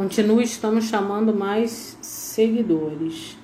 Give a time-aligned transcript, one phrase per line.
[0.00, 3.36] Continue, estamos chamando mais seguidores.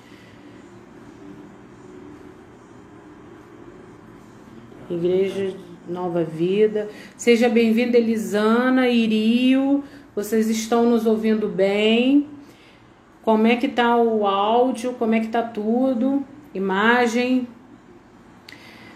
[4.89, 5.55] Igreja
[5.87, 6.89] Nova Vida.
[7.15, 9.83] Seja bem-vinda, Elisana, Irio.
[10.15, 12.27] Vocês estão nos ouvindo bem?
[13.21, 14.93] Como é que tá o áudio?
[14.93, 16.25] Como é que tá tudo?
[16.55, 17.47] Imagem.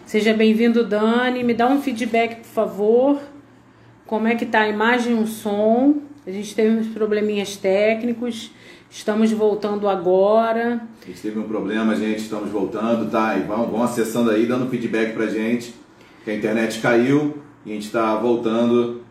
[0.04, 1.43] Seja bem-vindo, Dani.
[1.43, 3.21] Me dá um feedback, por favor.
[4.07, 6.09] Como é que tá a imagem e o som?
[6.31, 8.52] A gente teve uns probleminhas técnicos.
[8.90, 10.81] Estamos voltando agora.
[11.04, 12.21] A gente teve um problema, gente.
[12.21, 13.38] Estamos voltando, tá?
[13.38, 15.76] E vão, vão acessando aí, dando feedback pra gente.
[16.23, 19.02] Que a internet caiu e a gente está voltando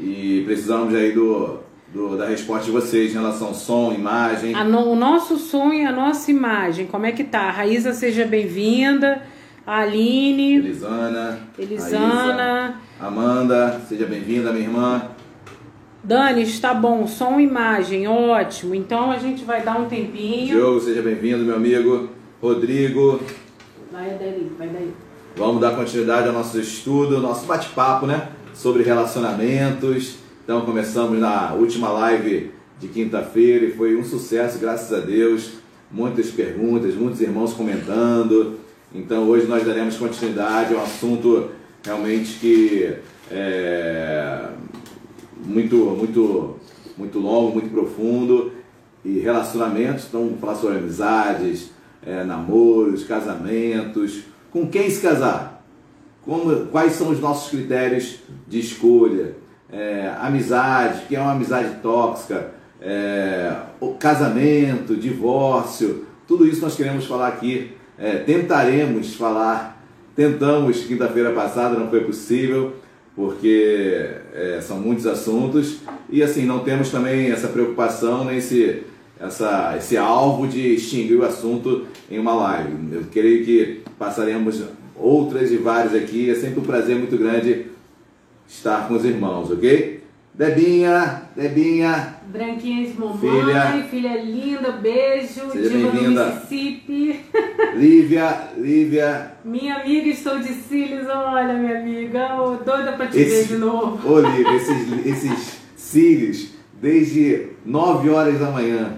[0.00, 1.60] e precisamos aí do,
[1.94, 4.52] do, da resposta de vocês em relação ao som, imagem.
[4.64, 7.52] No, o nosso som e a nossa imagem, como é que tá?
[7.52, 9.22] Raíza, seja bem-vinda.
[9.64, 10.56] A Aline.
[10.56, 11.38] Elisana.
[11.56, 12.62] Elisana.
[12.64, 15.17] Raíza, Amanda, seja bem-vinda, minha irmã.
[16.08, 18.74] Dani, está bom, som imagem, ótimo.
[18.74, 20.46] Então a gente vai dar um tempinho.
[20.46, 22.08] Diogo, seja bem-vindo, meu amigo.
[22.40, 23.20] Rodrigo.
[23.92, 24.90] Vai daí, vai daí.
[25.36, 28.28] Vamos dar continuidade ao nosso estudo, ao nosso bate-papo, né?
[28.54, 30.16] Sobre relacionamentos.
[30.42, 35.58] Então começamos na última live de quinta-feira e foi um sucesso, graças a Deus.
[35.92, 38.58] Muitas perguntas, muitos irmãos comentando.
[38.94, 41.50] Então hoje nós daremos continuidade a um assunto
[41.84, 42.94] realmente que
[43.30, 44.48] é
[45.44, 46.56] muito, muito,
[46.96, 48.52] muito longo, muito profundo
[49.04, 50.06] e relacionamentos.
[50.08, 51.70] Então falar sobre amizades,
[52.04, 54.22] é, namoros, casamentos.
[54.50, 55.64] Com quem se casar?
[56.22, 59.36] Como, quais são os nossos critérios de escolha?
[59.70, 63.54] É, amizade, que é uma amizade tóxica, é,
[63.98, 69.82] casamento, divórcio, tudo isso nós queremos falar aqui é, tentaremos falar,
[70.14, 72.74] tentamos quinta-feira passada, não foi possível,
[73.18, 78.84] porque é, são muitos assuntos e assim não temos também essa preocupação nesse
[79.18, 82.70] essa, esse alvo de extinguir o assunto em uma live.
[82.92, 84.62] Eu creio que passaremos
[84.94, 86.30] outras e várias aqui.
[86.30, 87.66] É sempre um prazer muito grande
[88.46, 89.97] estar com os irmãos, ok?
[90.38, 92.14] Debinha, Debinha.
[92.28, 95.50] Branquinha de mamãe, filha, filha linda, beijo.
[95.50, 96.26] Seja bem-vinda.
[96.26, 97.24] Mississippi.
[97.74, 99.32] Lívia, Lívia.
[99.44, 103.56] Minha amiga, estou de cílios, olha minha amiga, oh, doida pra te Esse, ver de
[103.56, 104.08] novo.
[104.08, 106.50] Ô Lívia, esses, esses cílios
[106.80, 108.92] desde 9 horas da manhã.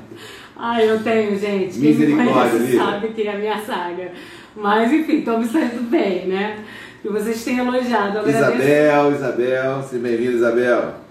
[0.54, 1.78] Ah, eu tenho, gente.
[1.78, 4.12] Misericórdia, Quem me sabe que é a minha saga.
[4.54, 6.62] Mas, enfim, estou me saindo bem, né?
[7.00, 8.18] Que vocês têm elogiado.
[8.18, 9.14] Eu Isabel, agradeço.
[9.14, 11.09] Isabel, seja bem-vinda, Isabel.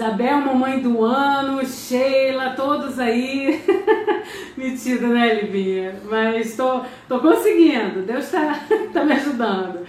[0.00, 3.62] Isabel, mamãe do ano, Sheila, todos aí.
[4.56, 6.00] Metido, né, Livinha?
[6.08, 8.60] Mas tô, tô conseguindo, Deus está
[8.94, 9.80] tá me ajudando.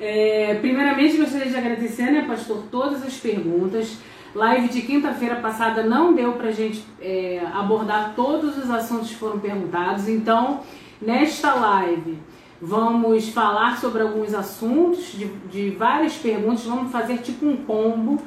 [0.00, 3.98] É, primeiramente, gostaria de agradecer, né, pastor, todas as perguntas.
[4.34, 9.38] Live de quinta-feira passada não deu pra gente é, abordar todos os assuntos que foram
[9.38, 10.62] perguntados, então,
[11.00, 12.18] nesta live,
[12.60, 18.20] vamos falar sobre alguns assuntos de, de várias perguntas, vamos fazer tipo um combo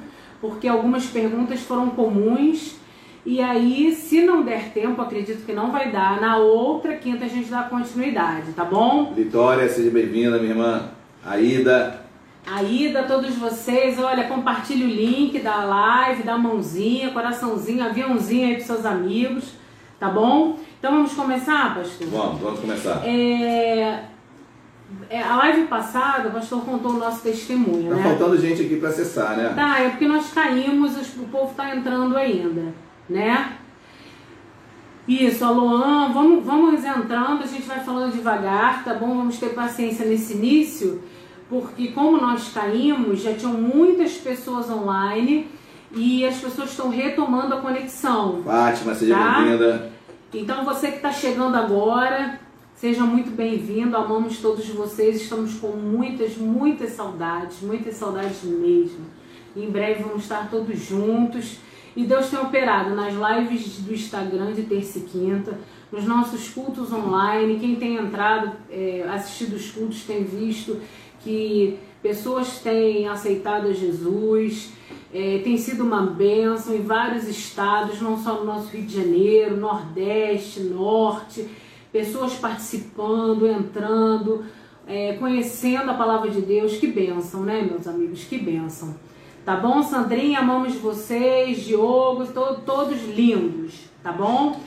[0.50, 2.76] porque algumas perguntas foram comuns.
[3.26, 6.22] E aí, se não der tempo, acredito que não vai dar.
[6.22, 9.14] Na outra quinta a gente dá continuidade, tá bom?
[9.14, 10.90] Vitória, seja bem-vinda, minha irmã.
[11.26, 12.06] Aida.
[12.46, 18.68] Aida, todos vocês, olha, compartilhe o link da live, da mãozinha, coraçãozinho, aviãozinho aí pros
[18.68, 19.46] seus amigos,
[20.00, 20.60] tá bom?
[20.78, 22.08] Então vamos começar, pastor?
[22.08, 23.02] Vamos, vamos começar.
[23.04, 24.04] É,
[25.10, 28.04] é, a live passada, o pastor contou o nosso testemunho, tá né?
[28.04, 29.54] Faltando gente aqui para acessar, né?
[29.56, 32.74] Tá, é porque nós caímos, o povo tá entrando ainda,
[33.10, 33.58] né?
[35.08, 39.16] Isso, a Luan, vamos, vamos entrando, a gente vai falando devagar, tá bom?
[39.16, 41.04] Vamos ter paciência nesse início,
[41.48, 45.48] porque como nós caímos, já tinham muitas pessoas online
[45.92, 48.42] e as pessoas estão retomando a conexão.
[48.44, 49.42] Fátima, seja tá?
[49.42, 49.92] bem-vinda.
[50.34, 52.40] Então você que está chegando agora,
[52.76, 59.06] Seja muito bem-vindo, amamos todos vocês, estamos com muitas, muitas saudades, muitas saudades mesmo.
[59.56, 61.58] Em breve vamos estar todos juntos.
[61.96, 65.58] E Deus tem operado nas lives do Instagram de terça e quinta,
[65.90, 67.58] nos nossos cultos online.
[67.62, 70.82] Quem tem entrado, é, assistido os cultos, tem visto
[71.22, 74.74] que pessoas têm aceitado a Jesus.
[75.14, 79.56] É, tem sido uma bênção em vários estados, não só no nosso Rio de Janeiro,
[79.56, 81.48] Nordeste, Norte
[81.96, 84.44] pessoas participando, entrando,
[84.86, 86.76] é, conhecendo a palavra de Deus.
[86.76, 88.26] Que bênção, né, meus amigos?
[88.26, 88.94] Que bênção.
[89.46, 90.40] Tá bom, Sandrinha?
[90.40, 94.60] Amamos vocês, Diogo, to todos lindos, tá bom?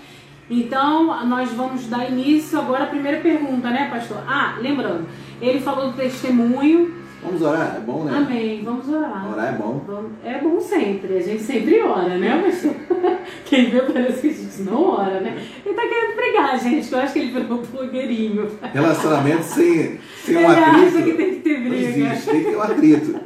[0.48, 4.24] Então, nós vamos dar início agora à primeira pergunta, né, pastor?
[4.26, 5.06] Ah, lembrando,
[5.38, 6.96] ele falou do testemunho.
[7.22, 8.16] Vamos orar, é bom, né?
[8.16, 9.30] Amém, vamos orar.
[9.30, 9.84] Orar é bom.
[10.24, 12.74] É bom sempre, a gente sempre ora, né, pastor?
[13.44, 15.42] Quem vê parece que a gente não ora, né?
[15.64, 18.50] Ele tá querendo brigar, gente, eu acho que ele virou blogueirinho.
[18.72, 20.86] Relacionamento sem, sem um Ele atrito.
[20.96, 21.88] acha que tem que ter Não briga.
[21.88, 23.20] existe, tem que ter um atrito.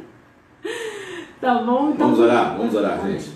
[1.41, 1.91] Tá bom?
[1.93, 3.31] Então, Vamos orar, vamos orar, gente.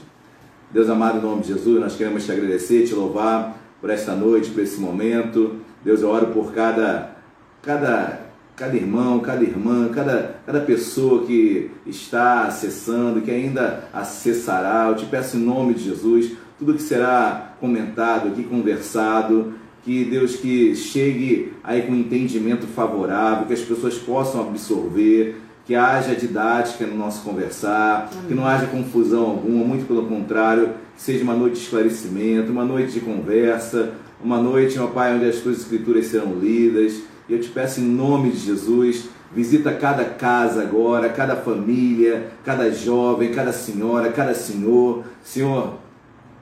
[0.71, 4.49] Deus amado, em nome de Jesus, nós queremos te agradecer, te louvar por esta noite,
[4.51, 5.57] por esse momento.
[5.83, 7.15] Deus, eu oro por cada,
[7.61, 8.26] cada,
[8.57, 14.87] cada irmão, cada irmã, cada, cada pessoa que está acessando, que ainda acessará.
[14.89, 20.35] Eu te peço em nome de Jesus, tudo que será comentado aqui, conversado, que Deus
[20.35, 26.97] que chegue aí com entendimento favorável, que as pessoas possam absorver, que haja didática no
[26.97, 31.61] nosso conversar, que não haja confusão alguma, muito pelo contrário, que seja uma noite de
[31.61, 37.03] esclarecimento, uma noite de conversa, uma noite, meu Pai, onde as tuas escrituras serão lidas.
[37.27, 42.71] E eu te peço em nome de Jesus, visita cada casa agora, cada família, cada
[42.71, 45.03] jovem, cada senhora, cada senhor.
[45.23, 45.73] Senhor,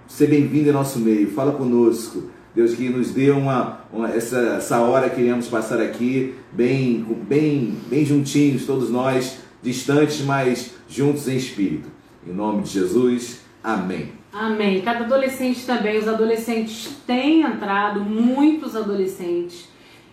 [0.07, 2.29] Seja bem-vindo em nosso meio, fala conosco.
[2.53, 7.75] Deus, que nos dê uma, uma- essa, essa hora que iremos passar aqui, bem, bem,
[7.89, 11.89] bem juntinhos, todos nós, distantes, mas juntos em espírito.
[12.25, 14.11] Em nome de Jesus, amém.
[14.31, 14.81] Amém.
[14.81, 19.67] Cada adolescente também, os adolescentes têm entrado, muitos adolescentes,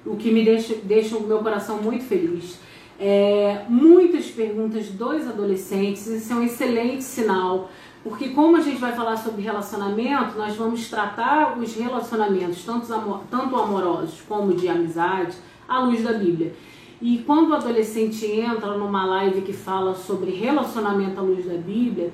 [0.04, 2.58] o que me deixa, deixa o meu coração muito feliz.
[2.98, 7.70] É, muitas perguntas dos adolescentes, isso é um excelente sinal,
[8.04, 13.22] porque como a gente vai falar sobre relacionamento, nós vamos tratar os relacionamentos, tanto, amo-
[13.30, 15.36] tanto amorosos como de amizade,
[15.68, 16.54] à luz da Bíblia.
[17.00, 22.12] E quando o adolescente entra numa live que fala sobre relacionamento à luz da Bíblia,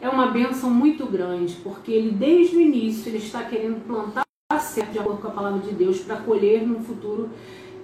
[0.00, 4.22] é uma benção muito grande, porque ele desde o início ele está querendo plantar
[4.58, 7.30] certo de acordo com a palavra de Deus para colher no futuro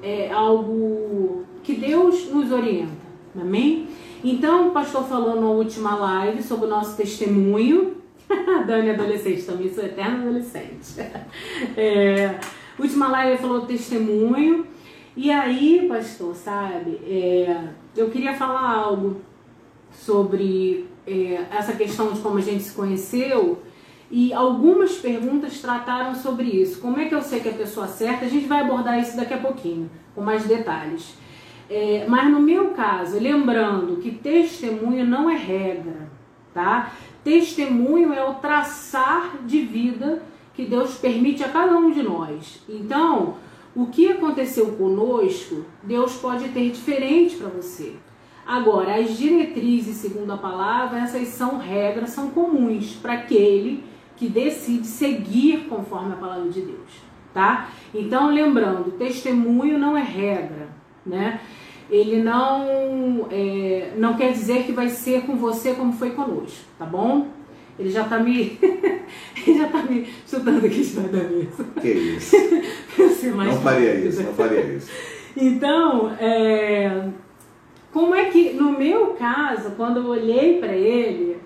[0.02, 3.06] é, algo que Deus nos orienta.
[3.38, 3.88] Amém?
[4.24, 7.96] Então, o pastor falou na última live sobre o nosso testemunho.
[8.66, 10.94] Dani adolescente também, sou eterna adolescente.
[11.76, 12.38] É,
[12.78, 14.66] última live ele falou testemunho.
[15.16, 19.20] E aí, pastor, sabe, é, eu queria falar algo
[19.90, 23.58] sobre é, essa questão de como a gente se conheceu
[24.10, 26.80] e algumas perguntas trataram sobre isso.
[26.80, 28.24] Como é que eu sei que a pessoa certa?
[28.24, 31.14] A gente vai abordar isso daqui a pouquinho, com mais detalhes.
[31.68, 36.08] É, mas no meu caso, lembrando que testemunho não é regra,
[36.54, 36.92] tá?
[37.24, 40.22] Testemunho é o traçar de vida
[40.54, 42.62] que Deus permite a cada um de nós.
[42.68, 43.34] Então,
[43.74, 47.94] o que aconteceu conosco, Deus pode ter diferente para você.
[48.46, 53.82] Agora, as diretrizes, segundo a palavra, essas são regras, são comuns para aquele
[54.16, 57.02] que decide seguir conforme a palavra de Deus,
[57.34, 57.68] tá?
[57.94, 60.68] Então, lembrando, testemunho não é regra,
[61.04, 61.40] né?
[61.88, 66.84] Ele não, é, não quer dizer que vai ser com você como foi conosco, tá
[66.84, 67.28] bom?
[67.78, 68.58] Ele já tá me.
[69.46, 71.64] ele já tá me chutando aqui debaixo da mesa.
[71.80, 72.36] Que isso?
[73.36, 74.08] Não faria rápida.
[74.08, 74.90] isso, não faria isso.
[75.36, 77.08] Então, é,
[77.92, 81.38] como é que, no meu caso, quando eu olhei pra ele,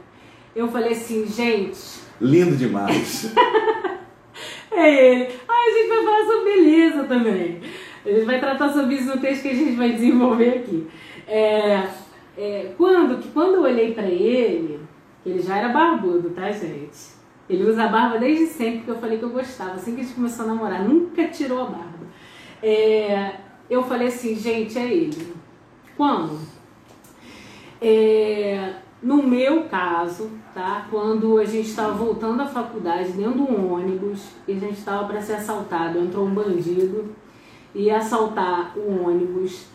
[0.54, 3.32] eu falei assim, gente, Lindo demais.
[4.70, 5.34] é ele.
[5.48, 7.60] Ah, a gente vai falar sobre beleza também.
[8.04, 10.86] A gente vai tratar sobre isso no texto que a gente vai desenvolver aqui.
[11.26, 11.88] É,
[12.36, 14.80] é, quando, que quando eu olhei pra ele,
[15.22, 17.18] que ele já era barbudo, tá, gente?
[17.48, 19.72] Ele usa a barba desde sempre, porque eu falei que eu gostava.
[19.72, 22.06] Assim que a gente começou a namorar, nunca tirou a barba.
[22.62, 23.36] É,
[23.68, 25.34] eu falei assim, gente, é ele.
[25.96, 26.38] Quando?
[27.80, 30.86] É, no meu caso, tá?
[30.90, 35.06] Quando a gente estava voltando da faculdade dentro de um ônibus e a gente estava
[35.06, 37.06] para ser assaltado, entrou um bandido
[37.74, 39.66] e assaltar o ônibus.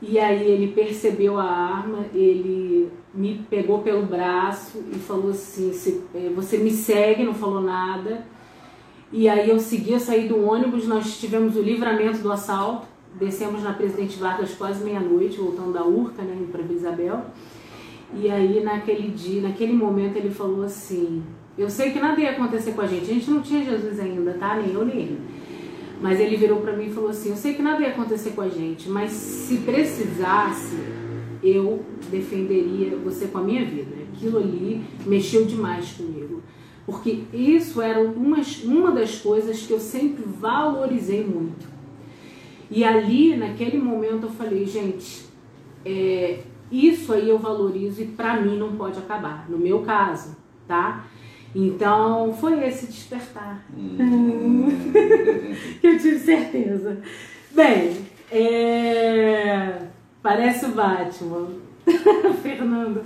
[0.00, 6.04] E aí ele percebeu a arma, ele me pegou pelo braço e falou assim, "Se-
[6.14, 8.24] eh, você me segue, não falou nada.
[9.10, 12.86] E aí eu segui, eu saí do ônibus, nós tivemos o livramento do assalto,
[13.18, 17.24] descemos na Presidente Vargas quase meia-noite, voltando da Urca, né, para Isabel.
[18.14, 21.22] E aí naquele dia, naquele momento ele falou assim,
[21.56, 24.32] eu sei que nada ia acontecer com a gente, a gente não tinha Jesus ainda,
[24.34, 24.56] tá?
[24.56, 25.20] Nem eu nem ele.
[26.00, 28.40] Mas ele virou para mim e falou assim, eu sei que nada ia acontecer com
[28.40, 30.76] a gente, mas se precisasse,
[31.42, 33.96] eu defenderia você com a minha vida.
[34.12, 36.42] Aquilo ali mexeu demais comigo.
[36.86, 41.66] Porque isso era uma, uma das coisas que eu sempre valorizei muito.
[42.70, 45.24] E ali, naquele momento, eu falei, gente,
[45.84, 49.46] é, isso aí eu valorizo e pra mim não pode acabar.
[49.48, 51.04] No meu caso, tá?
[51.54, 53.64] Então, foi esse despertar.
[55.80, 56.98] que eu tive certeza.
[57.50, 57.96] Bem,
[58.30, 59.78] é,
[60.22, 61.48] parece o Batman.
[62.42, 63.02] Fernando,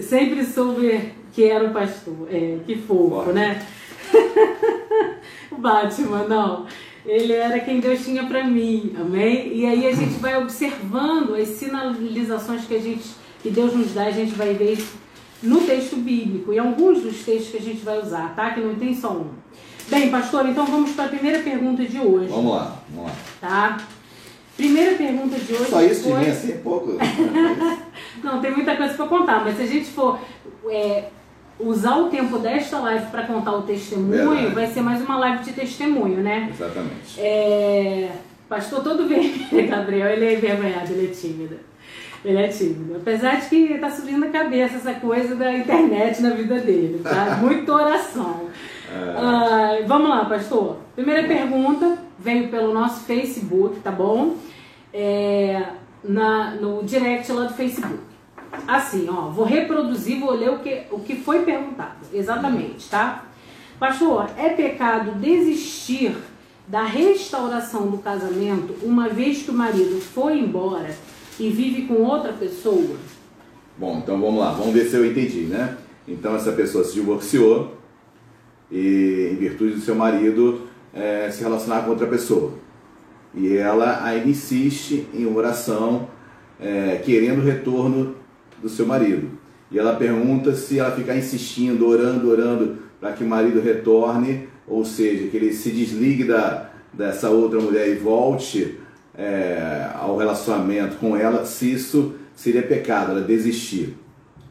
[0.00, 2.28] sempre soube que era o pastor.
[2.30, 3.32] É, que fofo, Forte.
[3.32, 3.66] né?
[5.52, 6.66] o Batman, não.
[7.06, 9.52] Ele era quem Deus tinha para mim, amém?
[9.54, 13.04] E aí a gente vai observando as sinalizações que a gente,
[13.42, 14.78] que Deus nos dá, a gente vai ver
[15.42, 18.50] no texto bíblico e alguns dos textos que a gente vai usar, tá?
[18.52, 19.26] Que não tem só um.
[19.88, 22.28] Bem, pastor, então vamos para a primeira pergunta de hoje.
[22.30, 23.16] Vamos lá, vamos lá.
[23.38, 23.76] Tá?
[24.56, 25.70] Primeira pergunta de hoje.
[25.70, 26.20] Só isso foi...
[26.20, 26.92] de mim assim é pouco.
[28.22, 30.18] não, tem muita coisa para contar, mas se a gente for
[30.70, 31.10] é,
[31.58, 34.54] usar o tempo desta live para contar o testemunho, Verdade.
[34.54, 36.48] vai ser mais uma live de testemunho, né?
[36.52, 37.20] Exatamente.
[37.20, 38.10] É,
[38.48, 41.56] pastor todo vermelho, Gabriel, ele é envergonhado, ele é tímido.
[42.24, 42.96] Ele é tímido.
[42.96, 47.36] Apesar de que tá subindo a cabeça essa coisa da internet na vida dele, tá?
[47.42, 48.48] Muita oração.
[48.90, 49.14] É.
[49.16, 50.78] Ah, vamos lá, pastor.
[50.94, 54.36] Primeira pergunta veio pelo nosso Facebook, tá bom?
[54.92, 55.62] É,
[56.02, 58.13] na, no direct lá do Facebook.
[58.66, 61.96] Assim, ó, vou reproduzir, vou ler o que, o que foi perguntado.
[62.12, 63.24] Exatamente, tá?
[63.78, 66.16] Pastor, é pecado desistir
[66.66, 70.94] da restauração do casamento uma vez que o marido foi embora
[71.38, 72.96] e vive com outra pessoa?
[73.76, 75.76] Bom, então vamos lá, vamos ver se eu entendi, né?
[76.06, 77.76] Então essa pessoa se divorciou
[78.70, 82.52] e em virtude do seu marido é, se relacionar com outra pessoa.
[83.34, 86.08] E ela ainda insiste em oração,
[86.60, 88.14] é, querendo o retorno
[88.64, 89.28] do seu marido.
[89.70, 94.86] E ela pergunta se ela ficar insistindo, orando, orando, para que o marido retorne, ou
[94.86, 98.78] seja, que ele se desligue da, dessa outra mulher e volte
[99.14, 103.98] é, ao relacionamento com ela, se isso seria pecado, ela desistir.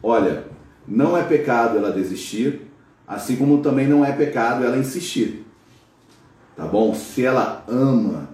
[0.00, 0.44] Olha,
[0.86, 2.60] não é pecado ela desistir,
[3.06, 5.44] assim como também não é pecado ela insistir.
[6.56, 6.94] Tá bom?
[6.94, 8.28] Se ela ama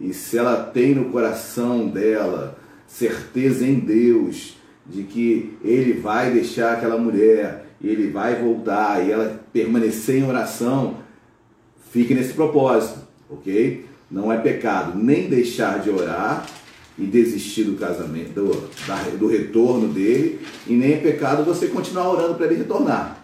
[0.00, 4.55] e se ela tem no coração dela certeza em Deus
[4.88, 10.98] de que ele vai deixar aquela mulher, ele vai voltar e ela permanecer em oração,
[11.90, 13.84] fique nesse propósito, ok?
[14.10, 16.46] Não é pecado nem deixar de orar
[16.98, 22.34] e desistir do casamento, do, do retorno dele, e nem é pecado você continuar orando
[22.34, 23.22] para ele retornar.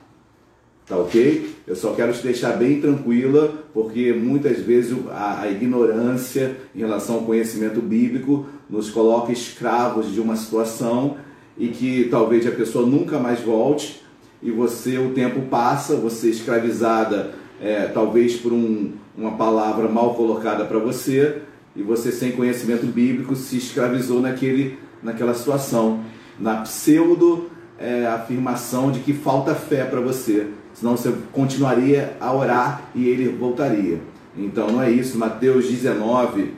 [0.87, 1.55] Tá ok?
[1.67, 7.17] Eu só quero te deixar bem tranquila, porque muitas vezes a, a ignorância em relação
[7.17, 11.17] ao conhecimento bíblico nos coloca escravos de uma situação
[11.63, 14.03] e que talvez a pessoa nunca mais volte
[14.43, 20.65] e você, o tempo passa, você escravizada é, talvez por um, uma palavra mal colocada
[20.65, 21.39] para você
[21.77, 26.01] e você sem conhecimento bíblico se escravizou naquele, naquela situação,
[26.37, 32.91] na pseudo é, afirmação de que falta fé para você, senão você continuaria a orar
[32.93, 34.01] e ele voltaria.
[34.37, 35.17] Então não é isso.
[35.17, 36.55] Mateus 19,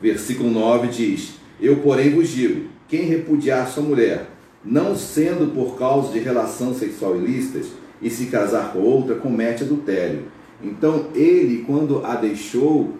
[0.00, 4.30] versículo 9 diz: Eu, porém, vos digo: quem repudiar sua mulher,
[4.64, 7.66] não sendo por causa de relação sexual ilícitas,
[8.00, 10.24] e se casar com outra, comete adultério.
[10.62, 12.94] Então ele, quando a deixou,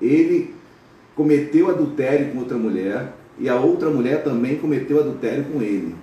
[0.00, 0.54] ele
[1.14, 5.94] cometeu adultério com outra mulher e a outra mulher também cometeu adultério com ele.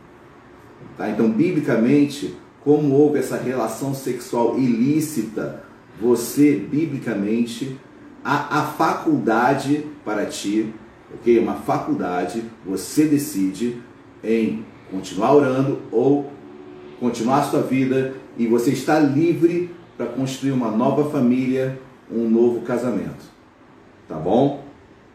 [0.97, 1.09] Tá?
[1.09, 5.63] Então, biblicamente, como houve essa relação sexual ilícita,
[6.01, 7.77] você, biblicamente,
[8.23, 10.73] há a faculdade para ti,
[11.13, 11.39] ok?
[11.39, 13.81] Uma faculdade, você decide
[14.23, 16.31] em continuar orando ou
[16.99, 21.79] continuar a sua vida e você está livre para construir uma nova família,
[22.11, 23.25] um novo casamento.
[24.07, 24.63] Tá bom?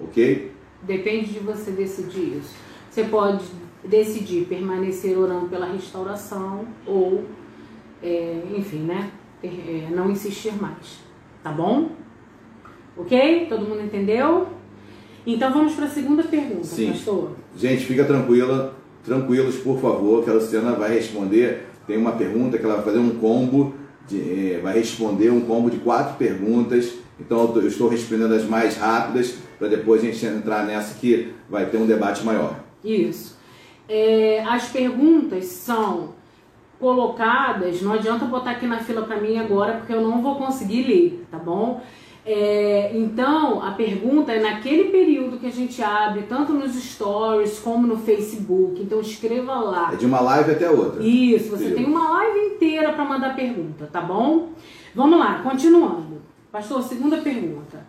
[0.01, 0.53] Ok?
[0.83, 2.55] Depende de você decidir isso.
[2.91, 3.45] Você pode
[3.85, 7.25] decidir permanecer orando pela restauração ou,
[8.03, 9.11] é, enfim, né?
[9.43, 11.01] É, não insistir mais.
[11.43, 11.91] Tá bom?
[12.97, 13.47] Ok?
[13.49, 14.49] Todo mundo entendeu?
[15.29, 16.91] Então vamos para a segunda pergunta, Sim.
[16.91, 17.33] pastor.
[17.55, 21.67] Gente, fica tranquila, tranquilos, por favor, que a Luciana vai responder.
[21.87, 23.75] Tem uma pergunta que ela vai fazer um combo
[24.09, 26.95] de, é, vai responder um combo de quatro perguntas.
[27.21, 31.67] Então eu estou respondendo as mais rápidas para depois a gente entrar nessa que vai
[31.67, 32.61] ter um debate maior.
[32.83, 33.37] Isso.
[33.87, 36.15] É, as perguntas são
[36.81, 40.85] colocadas, não adianta botar aqui na fila para mim agora porque eu não vou conseguir
[40.85, 41.83] ler, tá bom?
[42.31, 47.87] É, então, a pergunta é naquele período que a gente abre, tanto nos stories como
[47.87, 48.83] no Facebook.
[48.83, 49.95] Então, escreva lá.
[49.95, 51.03] É de uma live até outra.
[51.03, 54.51] Isso, você tem uma live inteira para mandar pergunta, tá bom?
[54.95, 56.21] Vamos lá, continuando.
[56.53, 57.87] Pastor, segunda pergunta.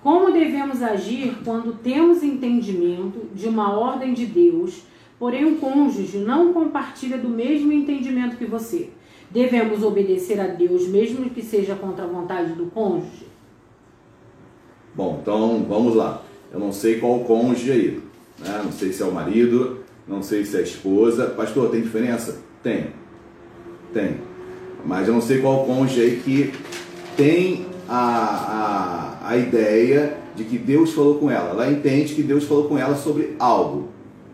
[0.00, 4.82] Como devemos agir quando temos entendimento de uma ordem de Deus,
[5.18, 8.90] porém o cônjuge não compartilha do mesmo entendimento que você?
[9.28, 13.25] Devemos obedecer a Deus mesmo que seja contra a vontade do cônjuge?
[14.96, 16.22] Bom, então vamos lá.
[16.50, 18.02] Eu não sei qual o cônjuge aí.
[18.38, 18.62] Né?
[18.64, 21.26] Não sei se é o marido, não sei se é a esposa.
[21.26, 22.38] Pastor, tem diferença?
[22.62, 22.86] Tem.
[23.92, 24.16] Tem.
[24.86, 26.54] Mas eu não sei qual cônjuge aí que
[27.14, 31.50] tem a, a, a ideia de que Deus falou com ela.
[31.50, 33.90] Ela entende que Deus falou com ela sobre algo,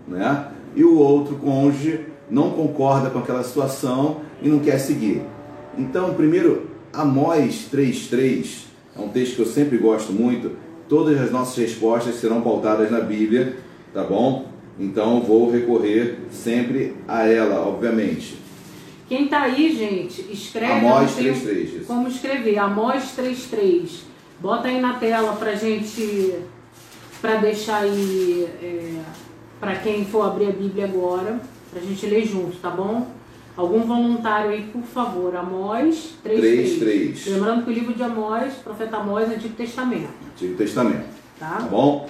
[0.06, 0.48] né?
[0.76, 5.22] E o outro cônjuge não concorda com aquela situação e não quer seguir.
[5.76, 10.52] Então, primeiro, Amós 3:3 é um texto que eu sempre gosto muito.
[10.88, 13.56] Todas as nossas respostas serão pautadas na Bíblia,
[13.94, 14.46] tá bom?
[14.78, 18.36] Então vou recorrer sempre a ela, obviamente.
[19.08, 20.72] Quem tá aí, gente, escreve.
[20.72, 21.86] Amós 3.3.
[21.86, 22.58] Como escrever?
[22.58, 24.04] Amós 3.3.
[24.40, 26.34] Bota aí na tela pra gente,
[27.20, 29.00] pra deixar aí, é,
[29.60, 33.06] pra quem for abrir a Bíblia agora, pra gente ler junto, tá bom?
[33.54, 37.30] Algum voluntário aí, por favor, Amós 3.3.
[37.32, 40.08] Lembrando que o livro de Amós, profeta Amós, é Antigo Testamento.
[40.32, 41.04] Antigo Testamento.
[41.38, 41.56] Tá?
[41.56, 42.08] tá bom?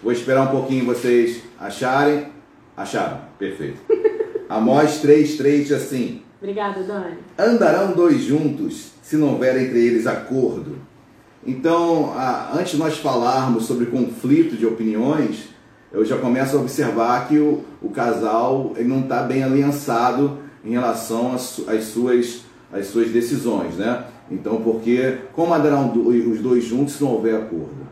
[0.00, 2.28] Vou esperar um pouquinho vocês acharem.
[2.76, 3.22] Acharam?
[3.36, 3.80] Perfeito.
[4.48, 6.22] Amós 3,3 assim.
[6.40, 7.18] Obrigada, Dani.
[7.36, 10.76] Andarão dois juntos se não houver entre eles acordo.
[11.44, 12.14] Então,
[12.54, 15.48] antes de nós falarmos sobre conflito de opiniões,
[15.90, 20.72] eu já começo a observar que o, o casal ele não está bem aliançado em
[20.72, 24.04] relação às, suas, às suas decisões, né?
[24.30, 27.88] Então, porque como andarão os dois juntos se não houver acordo?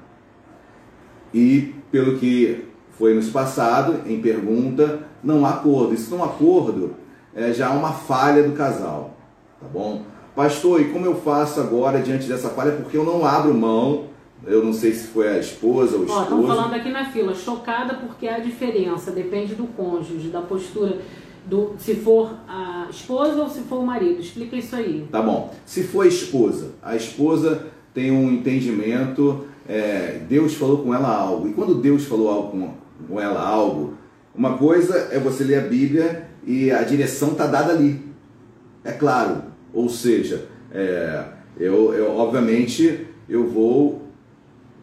[1.32, 5.94] E pelo que foi nos passado, em pergunta, não há acordo.
[5.94, 6.94] E se não há acordo,
[7.34, 9.16] é, já uma falha do casal,
[9.58, 10.02] tá bom?
[10.34, 12.72] Pastor, e como eu faço agora diante dessa falha?
[12.72, 14.04] Porque eu não abro mão,
[14.44, 16.22] eu não sei se foi a esposa ou o esposo.
[16.24, 20.98] Estamos falando aqui na fila, chocada porque há diferença, depende do cônjuge, da postura,
[21.46, 24.20] do, se for a esposa ou se for o marido.
[24.20, 25.06] Explica isso aí.
[25.10, 25.54] Tá bom.
[25.64, 31.48] Se for a esposa, a esposa tem um entendimento, é, Deus falou com ela algo.
[31.48, 32.70] E quando Deus falou algo com,
[33.08, 33.94] com ela algo,
[34.34, 38.04] uma coisa é você ler a Bíblia e a direção está dada ali.
[38.84, 39.44] É claro.
[39.72, 41.24] Ou seja, é,
[41.58, 44.02] eu, eu obviamente eu vou.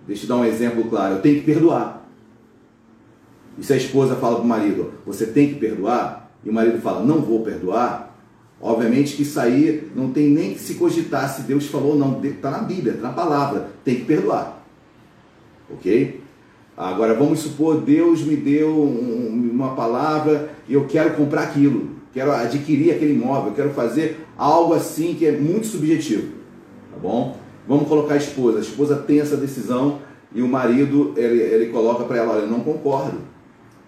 [0.08, 1.16] Deixa eu dar um exemplo claro.
[1.16, 2.04] Eu tenho que perdoar.
[3.58, 6.80] E se a esposa fala para o marido, você tem que perdoar, e o marido
[6.80, 8.16] fala, não vou perdoar,
[8.62, 12.22] obviamente que isso aí não tem nem que se cogitar se Deus falou ou não.
[12.24, 13.70] Está na Bíblia, está na palavra.
[13.84, 14.64] Tem que perdoar.
[15.70, 16.22] Ok?
[16.76, 22.92] Agora vamos supor, Deus me deu uma palavra e eu quero comprar aquilo, quero adquirir
[22.92, 26.30] aquele imóvel, quero fazer algo assim que é muito subjetivo,
[26.92, 27.38] tá bom?
[27.68, 30.00] Vamos colocar a esposa, a esposa tem essa decisão
[30.34, 33.20] e o marido ele, ele coloca para ela, olha, não concordo,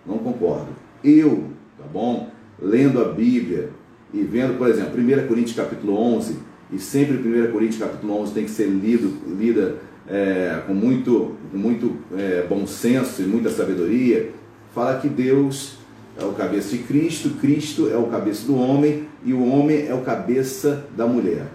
[0.05, 0.67] não concordo.
[1.03, 1.45] Eu,
[1.79, 2.29] tá bom?
[2.61, 3.69] Lendo a Bíblia
[4.13, 6.37] e vendo, por exemplo, 1 Coríntios capítulo 11,
[6.71, 9.75] e sempre 1 Coríntios capítulo 11 tem que ser lido, lida
[10.07, 14.31] é, com muito, muito é, bom senso e muita sabedoria,
[14.73, 15.77] fala que Deus
[16.17, 19.93] é o cabeça de Cristo, Cristo é o cabeça do homem e o homem é
[19.93, 21.47] o cabeça da mulher.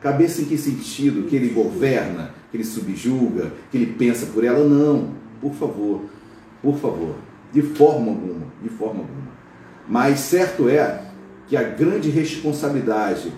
[0.00, 1.28] Cabeça em que sentido?
[1.28, 4.66] Que ele governa, que ele subjuga, que ele pensa por ela?
[4.66, 6.02] Não, por favor,
[6.60, 7.14] por favor,
[7.52, 9.31] de forma alguma, de forma alguma.
[9.88, 11.02] Mas certo é
[11.48, 13.32] que a grande responsabilidade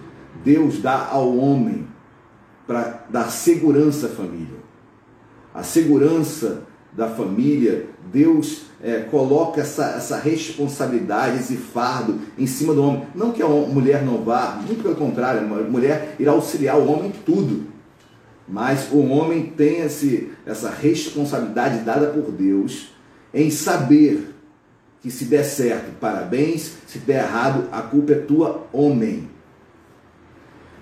[0.44, 1.86] Deus dá ao homem
[2.66, 4.58] para dar segurança à família.
[5.54, 12.82] A segurança da família, Deus é, coloca essa, essa responsabilidade, esse fardo em cima do
[12.82, 13.06] homem.
[13.14, 17.08] Não que a mulher não vá, muito pelo contrário, a mulher irá auxiliar o homem
[17.08, 17.66] em tudo.
[18.46, 22.90] Mas o homem tem esse, essa responsabilidade dada por Deus
[23.32, 24.33] em saber
[25.04, 29.28] que se der certo, parabéns, se der errado, a culpa é tua, homem.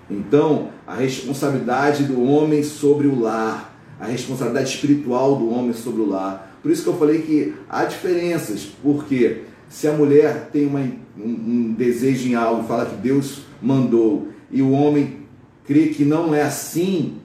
[0.09, 6.07] Então, a responsabilidade do homem sobre o lar, a responsabilidade espiritual do homem sobre o
[6.07, 6.57] lar.
[6.61, 10.93] Por isso que eu falei que há diferenças, porque se a mulher tem uma, um,
[11.17, 15.17] um desejo em algo, fala que Deus mandou, e o homem
[15.65, 17.17] crê que não é assim,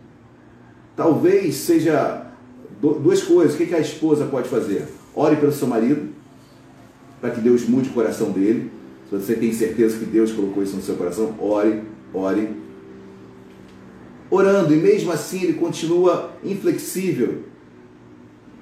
[0.97, 2.27] talvez seja
[2.81, 3.55] duas coisas.
[3.55, 4.89] O que a esposa pode fazer?
[5.15, 6.08] Ore pelo seu marido,
[7.21, 8.71] para que Deus mude o coração dele.
[9.09, 12.49] Se você tem certeza que Deus colocou isso no seu coração, ore, ore
[14.31, 17.45] orando, e mesmo assim ele continua inflexível.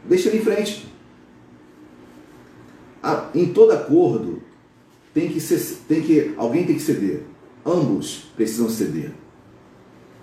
[0.08, 0.86] Deixa ele em frente.
[3.34, 4.42] Em todo acordo,
[5.12, 7.22] tem que, ser, tem que alguém tem que ceder.
[7.64, 9.12] Ambos precisam ceder.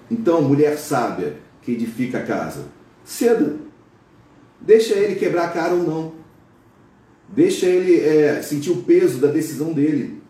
[0.09, 2.65] Então, mulher sábia que edifica a casa,
[3.03, 3.57] ceda.
[4.61, 6.22] Deixa ele quebrar a cara ou não.
[7.35, 10.21] Deixa ele é, sentir o peso da decisão dele.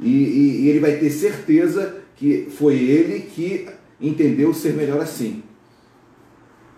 [0.00, 3.68] E, e, e ele vai ter certeza que foi ele que
[4.00, 5.42] entendeu ser melhor assim.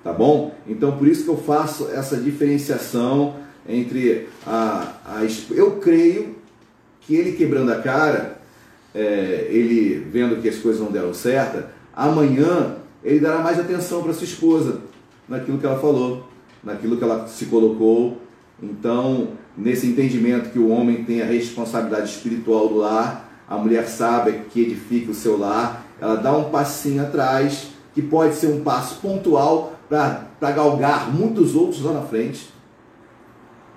[0.03, 0.55] Tá bom?
[0.67, 3.37] Então por isso que eu faço essa diferenciação
[3.67, 6.37] entre a, a eu creio
[7.01, 8.39] que ele quebrando a cara
[8.95, 11.65] é, ele vendo que as coisas não deram certo,
[11.95, 14.81] amanhã ele dará mais atenção para sua esposa,
[15.29, 16.29] naquilo que ela falou,
[16.63, 18.23] naquilo que ela se colocou.
[18.63, 24.45] Então, nesse entendimento que o homem tem a responsabilidade espiritual do lar, a mulher sabe
[24.51, 29.01] que edifica o seu lar, ela dá um passinho atrás, que pode ser um passo
[29.01, 32.49] pontual para galgar muitos outros lá na frente,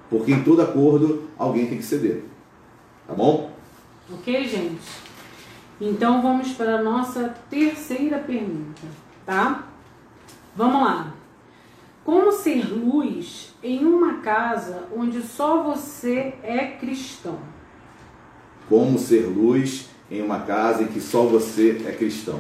[0.10, 2.24] porque em todo acordo alguém tem que ceder.
[3.06, 3.52] Tá bom?
[4.12, 4.82] Ok, gente?
[5.80, 8.82] Então vamos para a nossa terceira pergunta,
[9.26, 9.68] tá?
[10.56, 11.14] Vamos lá.
[12.08, 17.38] Como ser luz em uma casa onde só você é cristão?
[18.70, 22.40] Como ser luz em uma casa em que só você é cristão?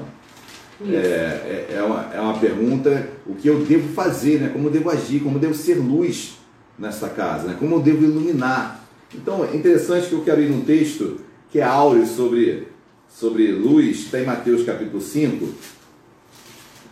[0.81, 4.47] É, é, é, uma, é uma pergunta, o que eu devo fazer, né?
[4.53, 6.37] como eu devo agir, como eu devo ser luz
[6.79, 7.57] nessa casa, né?
[7.59, 8.87] como eu devo iluminar.
[9.13, 11.19] Então é interessante que eu quero ir num texto
[11.51, 12.69] que é áureo sobre,
[13.09, 15.45] sobre luz, está em Mateus capítulo 5.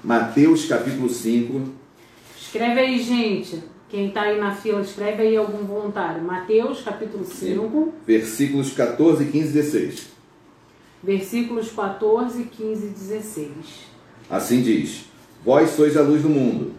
[0.04, 1.85] Mateus capítulo 5.
[2.56, 3.62] Escreve aí, gente.
[3.90, 6.24] Quem está aí na fila, escreve aí algum voluntário.
[6.24, 7.94] Mateus capítulo 5.
[8.08, 10.08] Versículos 14, 15 e 16.
[11.04, 13.50] Versículos 14, 15 e 16.
[14.30, 15.04] Assim diz:
[15.44, 16.72] Vós sois a luz do mundo.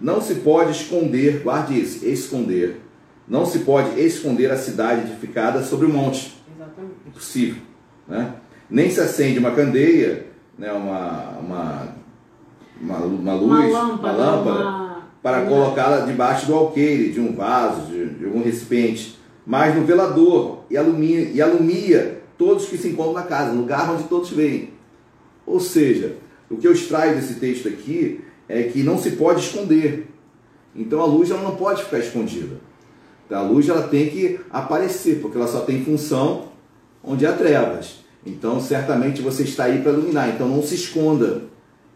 [0.00, 2.80] Não se pode esconder, guarde isso, esconder.
[3.28, 6.36] Não se pode esconder a cidade edificada sobre o monte.
[6.52, 6.94] Exatamente.
[7.06, 7.62] Impossível.
[8.08, 8.34] Né?
[8.68, 10.26] Nem se acende uma candeia,
[10.58, 11.88] né, uma, uma,
[12.80, 14.91] uma, uma luz, Uma lâmpada, uma lâmpada
[15.22, 20.64] para colocá-la debaixo do alqueire, de um vaso, de, de algum recipiente, mas no velador,
[20.68, 24.70] e alumia, e alumia todos que se encontram na casa, no lugar onde todos veem.
[25.46, 26.16] Ou seja,
[26.50, 30.08] o que eu extraio desse texto aqui é que não se pode esconder.
[30.74, 32.56] Então a luz ela não pode ficar escondida.
[33.26, 36.48] Então, a luz ela tem que aparecer, porque ela só tem função
[37.02, 38.00] onde há trevas.
[38.24, 40.28] Então certamente você está aí para iluminar.
[40.28, 41.42] Então não se esconda.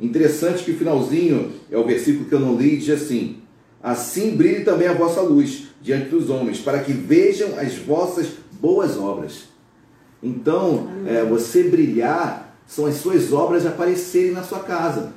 [0.01, 3.39] Interessante que o finalzinho é o versículo que eu não li, diz assim:
[3.83, 8.29] Assim brilhe também a vossa luz diante dos homens, para que vejam as vossas
[8.61, 9.45] boas obras.
[10.23, 15.13] Então, é, você brilhar são as suas obras aparecerem na sua casa.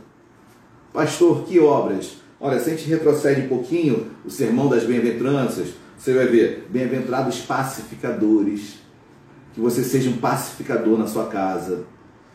[0.94, 2.18] Pastor, que obras?
[2.40, 7.40] Olha, se a gente retrocede um pouquinho o sermão das bem-aventuranças, você vai ver, bem-aventurados
[7.40, 8.76] pacificadores,
[9.54, 11.86] que você seja um pacificador na sua casa.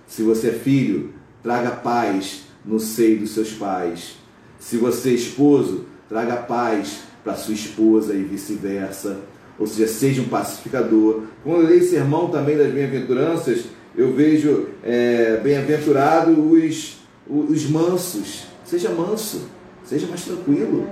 [0.07, 4.17] Se você é filho, traga paz no seio dos seus pais.
[4.59, 9.21] Se você é esposo, traga paz para sua esposa e vice-versa.
[9.59, 11.25] Ou seja, seja um pacificador.
[11.45, 16.97] Quando eu leio o sermão também das bem-aventuranças, eu vejo é, bem-aventurados os,
[17.29, 18.47] os mansos.
[18.65, 19.43] Seja manso,
[19.85, 20.89] seja mais tranquilo.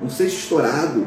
[0.00, 1.06] Não seja estourado.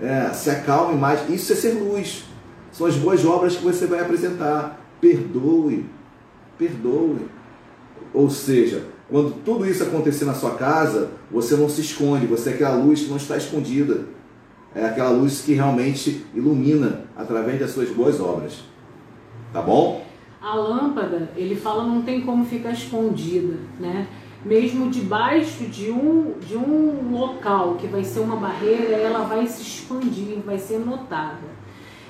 [0.00, 1.28] É, se acalme mais.
[1.30, 2.24] Isso é ser luz.
[2.70, 4.78] São as boas obras que você vai apresentar.
[5.00, 5.86] Perdoe.
[6.58, 7.39] Perdoe.
[8.12, 12.54] Ou seja, quando tudo isso acontecer na sua casa, você não se esconde, você é
[12.54, 14.06] aquela luz que não está escondida.
[14.74, 18.60] É aquela luz que realmente ilumina através das suas boas obras.
[19.52, 20.06] Tá bom?
[20.40, 24.06] A lâmpada, ele fala, não tem como ficar escondida, né?
[24.44, 29.60] Mesmo debaixo de um, de um local que vai ser uma barreira, ela vai se
[29.60, 31.60] expandir, vai ser notada.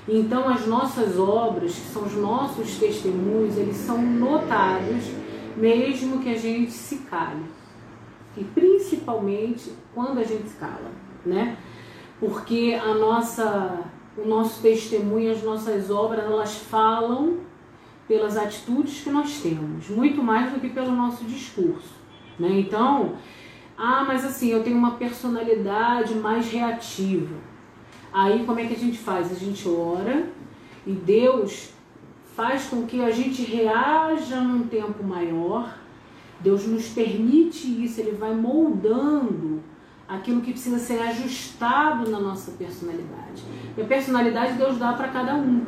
[0.09, 5.05] Então, as nossas obras, que são os nossos testemunhos, eles são notados,
[5.57, 7.45] mesmo que a gente se cale.
[8.37, 10.91] E principalmente quando a gente se cala,
[11.25, 11.57] né?
[12.19, 13.85] Porque a nossa,
[14.17, 17.39] o nosso testemunho, as nossas obras, elas falam
[18.07, 21.95] pelas atitudes que nós temos, muito mais do que pelo nosso discurso.
[22.39, 22.61] Né?
[22.61, 23.15] Então,
[23.77, 27.37] ah, mas assim, eu tenho uma personalidade mais reativa.
[28.13, 29.31] Aí como é que a gente faz?
[29.31, 30.29] A gente ora
[30.87, 31.71] e Deus
[32.37, 35.77] faz com que a gente reaja num tempo maior.
[36.41, 39.63] Deus nos permite isso, Ele vai moldando
[40.09, 43.45] aquilo que precisa ser ajustado na nossa personalidade.
[43.77, 45.65] E a personalidade Deus dá para cada um.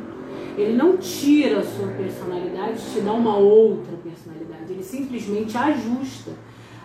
[0.57, 4.71] Ele não tira a sua personalidade, te dá uma outra personalidade.
[4.73, 6.31] Ele simplesmente ajusta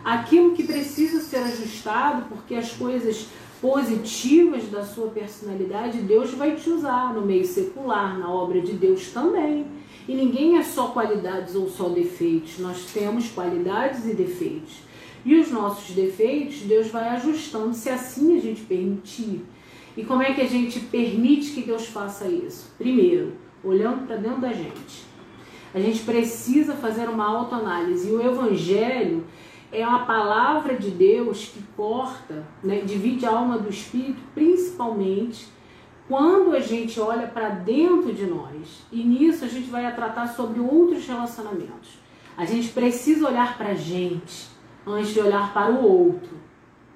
[0.04, 3.26] aquilo que precisa ser ajustado, porque as coisas
[3.60, 9.10] positivas da sua personalidade Deus vai te usar no meio secular, na obra de Deus
[9.10, 9.66] também.
[10.08, 12.58] E ninguém é só qualidades ou só defeitos.
[12.58, 14.78] Nós temos qualidades e defeitos.
[15.24, 19.44] E os nossos defeitos, Deus vai ajustando se assim a gente permitir.
[19.96, 22.72] E como é que a gente permite que Deus faça isso?
[22.78, 25.06] Primeiro, olhando para dentro da gente.
[25.74, 28.08] A gente precisa fazer uma autoanálise.
[28.08, 29.24] E o Evangelho
[29.70, 35.46] é uma palavra de Deus que corta, né, divide a alma do espírito, principalmente
[36.08, 38.84] quando a gente olha para dentro de nós.
[38.90, 42.00] E nisso a gente vai tratar sobre outros relacionamentos.
[42.36, 44.48] A gente precisa olhar para a gente
[44.84, 46.36] antes de olhar para o outro,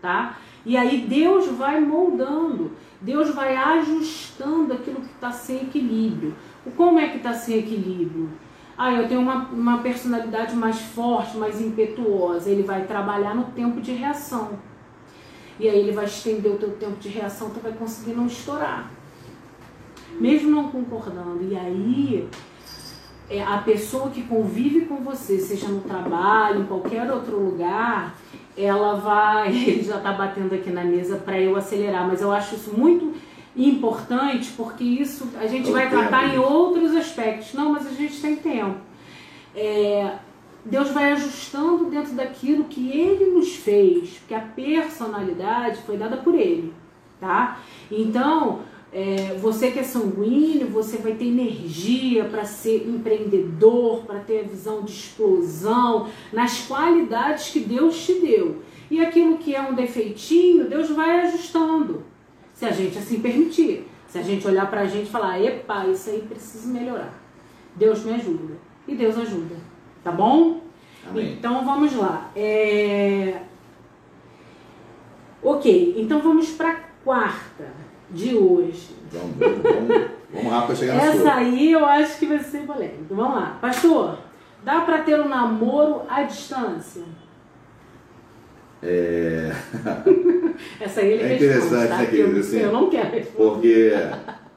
[0.01, 0.37] tá?
[0.67, 6.35] E aí Deus vai moldando, Deus vai ajustando aquilo que está sem equilíbrio.
[6.77, 8.31] Como é que está sem equilíbrio?
[8.77, 12.51] Ah, eu tenho uma, uma personalidade mais forte, mais impetuosa.
[12.51, 14.59] Ele vai trabalhar no tempo de reação.
[15.63, 18.91] E aí ele vai estender o teu tempo de reação, tu vai conseguir não estourar.
[20.19, 21.39] Mesmo não concordando.
[21.49, 22.29] E aí
[23.31, 28.13] é, a pessoa que convive com você, seja no trabalho, em qualquer outro lugar,
[28.59, 29.55] ela vai.
[29.55, 33.15] Ele já está batendo aqui na mesa para eu acelerar, mas eu acho isso muito
[33.57, 37.55] importante porque isso a gente vai tratar em outros aspectos.
[37.55, 38.81] Não, mas a gente tem tempo.
[39.55, 40.17] É,
[40.65, 46.35] Deus vai ajustando dentro daquilo que Ele nos fez, porque a personalidade foi dada por
[46.35, 46.73] Ele,
[47.21, 47.61] tá?
[47.91, 48.61] Então,
[48.93, 54.49] é, você que é sanguíneo, você vai ter energia para ser empreendedor, para ter a
[54.49, 58.63] visão de explosão, nas qualidades que Deus te deu.
[58.91, 62.05] E aquilo que é um defeitinho, Deus vai ajustando,
[62.53, 63.89] se a gente assim permitir.
[64.07, 67.19] Se a gente olhar para a gente e falar, epa, isso aí precisa melhorar.
[67.75, 68.59] Deus me ajuda.
[68.87, 69.72] E Deus ajuda.
[70.05, 70.61] Tá bom?
[71.09, 71.33] Amém.
[71.33, 72.31] Então vamos lá.
[72.37, 73.35] É...
[75.43, 77.65] Ok, então vamos para a quarta
[78.11, 78.97] de hoje.
[79.11, 81.35] Vamos, vamos, vamos, rápido chegar na Essa sua.
[81.35, 83.03] aí eu acho que vai ser polêmica.
[83.11, 83.59] Vamos lá.
[83.61, 84.19] Pastor,
[84.65, 87.03] dá para ter um namoro à distância?
[88.83, 89.53] É,
[90.81, 91.97] Essa aí ele É interessante, tá?
[91.99, 92.41] né, Porque eu, querido?
[92.41, 93.51] Assim, eu não quero responder.
[93.51, 93.93] porque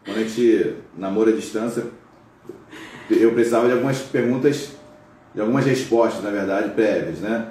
[0.04, 1.84] quando a gente namora à distância,
[3.10, 4.76] eu precisava de algumas perguntas,
[5.36, 7.50] de algumas respostas, na verdade, prévias, né?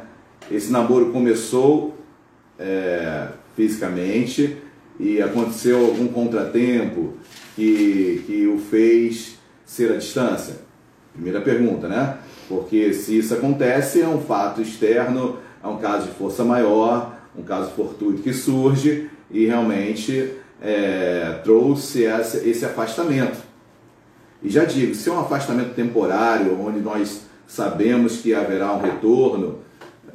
[0.50, 1.96] Esse namoro começou
[2.58, 4.56] é, fisicamente
[4.98, 7.14] e aconteceu algum contratempo
[7.54, 10.56] que, que o fez ser à distância?
[11.12, 12.16] Primeira pergunta, né?
[12.48, 17.42] Porque se isso acontece, é um fato externo, é um caso de força maior, um
[17.42, 23.38] caso fortuito que surge e realmente é, trouxe essa, esse afastamento.
[24.42, 29.58] E já digo, se é um afastamento temporário, onde nós sabemos que haverá um retorno,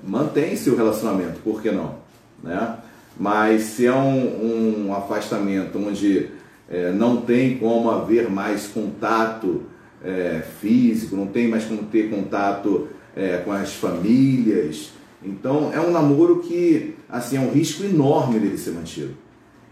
[0.04, 1.96] mantém-se o relacionamento, por que não?
[2.44, 2.78] Né?
[3.20, 6.30] Mas se é um, um afastamento onde
[6.70, 9.63] é, não tem como haver mais contato
[10.04, 14.92] é, físico, não tem mais como ter contato é, com as famílias,
[15.24, 19.15] então é um namoro que assim é um risco enorme dele ser mantido.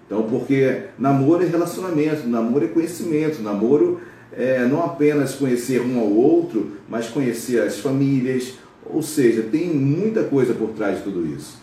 [0.06, 4.00] Então, porque namoro é relacionamento, namoro é conhecimento, namoro
[4.38, 8.54] é não apenas conhecer um ao outro, mas conhecer as famílias,
[8.86, 11.58] ou seja, tem muita coisa por trás de tudo isso.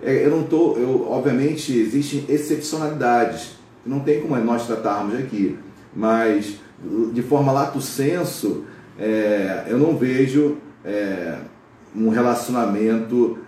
[0.00, 5.58] É, eu não tô, eu, obviamente existem excepcionalidades, não tem como nós tratarmos aqui,
[5.94, 6.54] mas
[7.12, 8.64] de forma lato senso,
[8.98, 11.36] é, eu não vejo é,
[11.94, 13.38] um relacionamento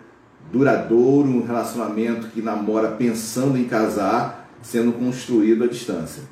[0.53, 6.25] duradouro, um relacionamento que namora pensando em casar, sendo construído à distância.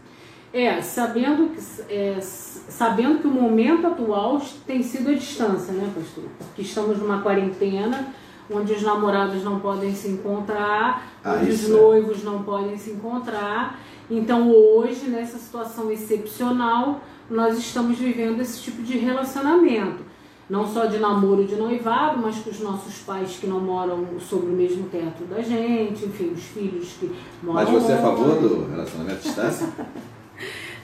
[0.53, 1.61] É, sabendo que,
[1.93, 6.25] é, sabendo que o momento atual tem sido a distância, né, pastor?
[6.39, 8.09] Porque estamos numa quarentena
[8.53, 11.69] onde os namorados não podem se encontrar, Ah, onde os é.
[11.69, 13.79] noivos não podem se encontrar.
[14.11, 20.03] Então, hoje, nessa situação excepcional, nós estamos vivendo esse tipo de relacionamento.
[20.49, 24.47] Não só de namoro de noivado, mas com os nossos pais que não moram sob
[24.47, 27.07] o mesmo teto da gente, enfim, os filhos que
[27.41, 28.49] moram Mas você é a favor longe.
[28.49, 29.69] do relacionamento à distância?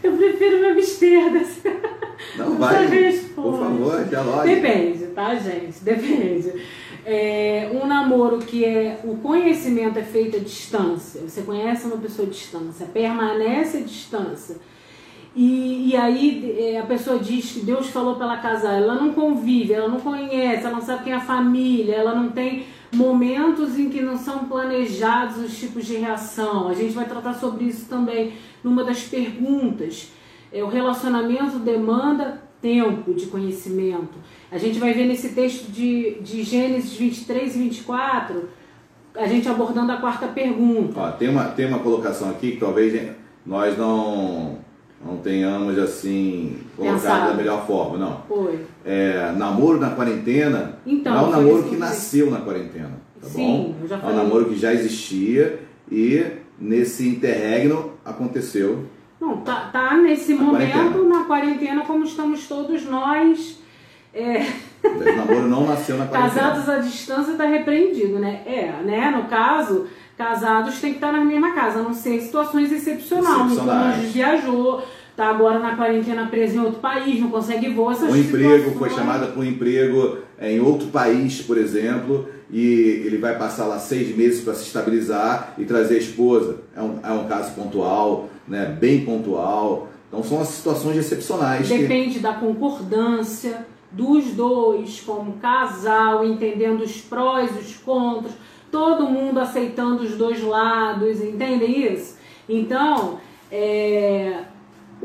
[0.03, 1.69] Eu prefiro me abster dessa.
[2.37, 2.87] Não, vai.
[3.35, 4.55] Por favor, dialogue.
[4.55, 5.83] Depende, tá, gente?
[5.83, 6.53] Depende.
[7.05, 11.21] É, um namoro que é o conhecimento é feito à distância.
[11.21, 14.57] Você conhece uma pessoa à distância, permanece à distância.
[15.35, 19.13] E, e aí é, a pessoa diz que Deus falou para ela casar, ela não
[19.13, 23.79] convive, ela não conhece, ela não sabe quem é a família, ela não tem momentos
[23.79, 26.69] em que não são planejados os tipos de reação.
[26.69, 30.13] A gente vai tratar sobre isso também numa das perguntas.
[30.53, 34.19] É, o relacionamento demanda tempo de conhecimento.
[34.51, 38.49] A gente vai ver nesse texto de, de Gênesis 23 e 24,
[39.15, 40.99] a gente abordando a quarta pergunta.
[41.01, 43.13] Ó, tem, uma, tem uma colocação aqui que talvez
[43.45, 44.59] nós não,
[45.07, 47.29] não tenhamos assim colocado Pensado.
[47.31, 48.23] da melhor forma, não.
[48.29, 48.59] Foi.
[48.85, 52.93] É, namoro na quarentena Então, não é um namoro que que eu nasceu na quarentena,
[53.21, 53.87] tá Sim, bom?
[53.87, 54.17] já É um falei.
[54.17, 56.25] namoro que já existia e
[56.59, 58.85] nesse interregno aconteceu.
[59.21, 61.05] Não, tá, tá nesse Na momento, quarentena.
[61.19, 63.59] na quarentena, como estamos todos nós,
[64.15, 64.47] é,
[64.85, 66.41] O namoro não nasceu na quarentena.
[66.51, 68.43] casados à distância, tá repreendido, né?
[68.47, 69.11] É, né?
[69.11, 73.53] No caso, casados têm que estar na mesma casa, a não ser situações excepcionais.
[73.53, 74.83] Um cônjuge viajou,
[75.17, 77.93] está agora na quarentena preso em outro país, não consegue voar.
[77.93, 83.17] Essas um emprego, foi chamada para um emprego em outro país, por exemplo, e ele
[83.17, 86.59] vai passar lá seis meses para se estabilizar e trazer a esposa.
[86.77, 89.89] É um, é um caso pontual, né, bem pontual.
[90.09, 91.67] Então são as situações excepcionais.
[91.67, 92.21] Depende que...
[92.21, 98.35] da concordância dos dois como casal, entendendo os prós e os contras,
[98.71, 102.17] todo mundo aceitando os dois lados, entendem isso?
[102.47, 103.19] Então,
[103.51, 104.45] é,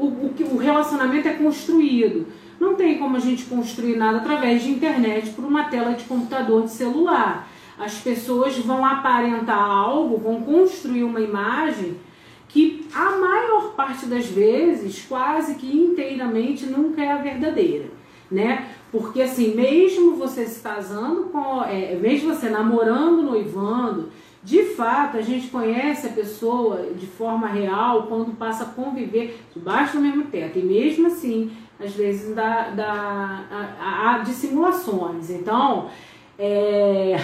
[0.05, 2.27] o, o, relacionamento é construído.
[2.59, 6.63] Não tem como a gente construir nada através de internet por uma tela de computador,
[6.63, 7.47] de celular.
[7.77, 11.97] As pessoas vão aparentar algo, vão construir uma imagem
[12.47, 17.85] que a maior parte das vezes, quase que inteiramente, nunca é a verdadeira,
[18.29, 18.67] né?
[18.91, 24.09] Porque assim, mesmo você se casando com, é, mesmo você namorando, noivando,
[24.43, 29.97] de fato a gente conhece a pessoa de forma real quando passa a conviver debaixo
[29.97, 30.57] do mesmo teto.
[30.57, 33.45] E mesmo assim, às vezes dá, dá
[33.79, 35.29] há dissimulações.
[35.29, 35.89] Então,
[36.39, 37.17] é,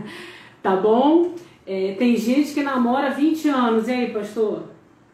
[0.62, 1.34] tá bom?
[1.66, 4.64] É, tem gente que namora 20 anos, e aí, pastor?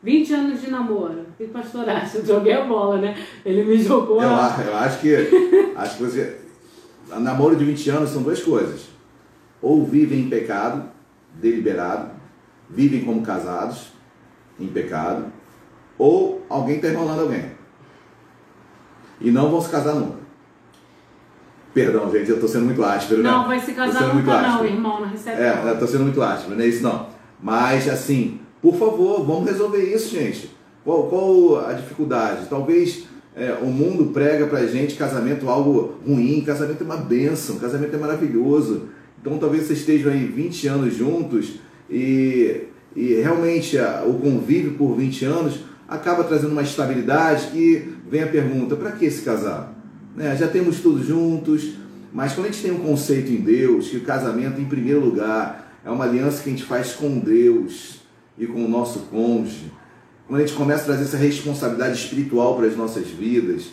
[0.05, 1.25] 20 anos de namoro.
[1.41, 2.19] O pastor acha?
[2.19, 3.17] Eu joguei a bola, né?
[3.45, 4.23] Ele me jogou.
[4.23, 4.57] Eu, a...
[4.65, 5.17] eu acho que.
[5.75, 6.41] acho que você.
[7.09, 8.87] Namoro de 20 anos são duas coisas.
[9.63, 10.91] Ou vivem em pecado,
[11.35, 12.11] deliberado,
[12.69, 13.93] vivem como casados,
[14.59, 15.27] em pecado,
[15.99, 17.53] ou alguém está enrolando alguém.
[19.21, 20.25] E não vão se casar nunca.
[21.73, 23.31] Perdão, gente, eu estou sendo muito áspero, né?
[23.31, 26.65] Não, vai se casar nunca não, irmão, não recebe É, estou sendo muito áspero, não
[26.65, 27.09] é isso não.
[27.43, 30.55] Mas, assim, por favor, vamos resolver isso, gente.
[30.85, 32.47] Qual, qual a dificuldade?
[32.49, 37.95] Talvez é, o mundo prega pra gente casamento algo ruim, casamento é uma bênção, casamento
[37.95, 38.89] é maravilhoso.
[39.25, 41.55] Então talvez vocês estejam aí 20 anos juntos
[41.89, 48.23] e, e realmente a, o convívio por 20 anos acaba trazendo uma estabilidade e vem
[48.23, 49.75] a pergunta, para que se casar?
[50.15, 50.37] Né?
[50.37, 51.73] Já temos tudo juntos,
[52.13, 55.75] mas quando a gente tem um conceito em Deus, que o casamento em primeiro lugar
[55.83, 58.01] é uma aliança que a gente faz com Deus
[58.37, 59.73] e com o nosso cônjuge,
[60.29, 63.69] quando a gente começa a trazer essa responsabilidade espiritual para as nossas vidas,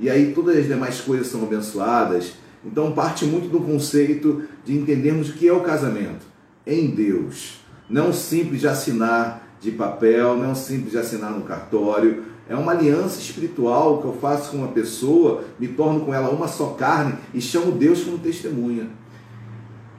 [0.00, 2.32] e aí todas as demais coisas são abençoadas,
[2.66, 6.26] então parte muito do conceito de entendermos o que é o casamento
[6.66, 7.60] em Deus.
[7.88, 13.18] Não simples de assinar de papel, não simples de assinar no cartório, é uma aliança
[13.20, 17.40] espiritual que eu faço com uma pessoa, me torno com ela uma só carne e
[17.40, 18.88] chamo Deus como testemunha.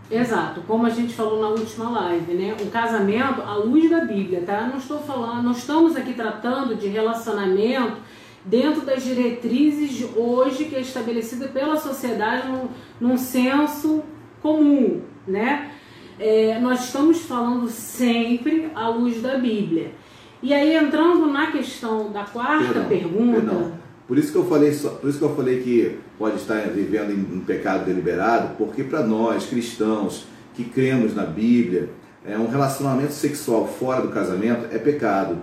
[0.10, 2.56] Exato, como a gente falou na última live, né?
[2.62, 4.68] O casamento à luz da Bíblia, tá?
[4.68, 7.98] Não estou falando, não estamos aqui tratando de relacionamento
[8.46, 12.68] dentro das diretrizes de hoje que é estabelecida pela sociedade num,
[13.00, 14.04] num senso
[14.42, 15.72] comum, né?
[16.20, 19.92] É, nós estamos falando sempre à luz da Bíblia.
[20.42, 23.42] E aí entrando na questão da quarta perdão, pergunta.
[23.42, 23.72] Perdão.
[24.08, 27.38] Por isso que eu falei, por isso que eu falei que pode estar vivendo em
[27.38, 31.90] um pecado deliberado, porque para nós cristãos que cremos na Bíblia,
[32.26, 35.38] é um relacionamento sexual fora do casamento é pecado,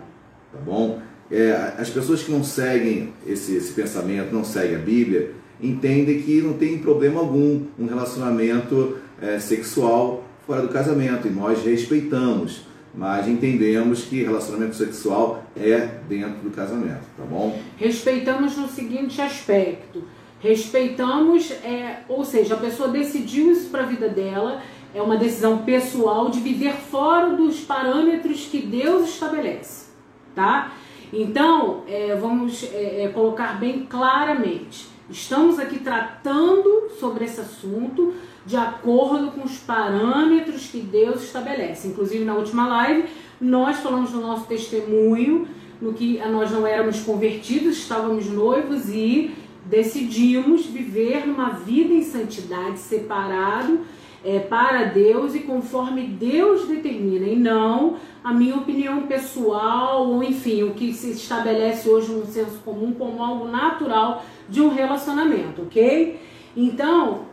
[0.52, 1.00] tá bom?
[1.30, 6.40] É, as pessoas que não seguem esse, esse pensamento, não seguem a Bíblia, entendem que
[6.42, 12.62] não tem problema algum um relacionamento é, sexual fora do casamento e nós respeitamos,
[12.94, 17.58] mas entendemos que relacionamento sexual é dentro do casamento, tá bom?
[17.76, 20.04] Respeitamos no seguinte aspecto:
[20.40, 24.62] respeitamos, é, ou seja, a pessoa decidiu isso para a vida dela,
[24.94, 29.86] é uma decisão pessoal de viver fora dos parâmetros que Deus estabelece,
[30.34, 30.72] tá?
[31.16, 38.56] Então, é, vamos é, é, colocar bem claramente: estamos aqui tratando sobre esse assunto de
[38.56, 41.88] acordo com os parâmetros que Deus estabelece.
[41.88, 43.08] Inclusive, na última live,
[43.40, 45.46] nós falamos do nosso testemunho,
[45.80, 49.34] no que nós não éramos convertidos, estávamos noivos e
[49.66, 53.80] decidimos viver numa vida em santidade, separado
[54.24, 60.62] é, para Deus e conforme Deus determina, e não a minha opinião pessoal, ou enfim,
[60.62, 66.18] o que se estabelece hoje no senso comum como algo natural de um relacionamento, ok?
[66.56, 67.26] Então,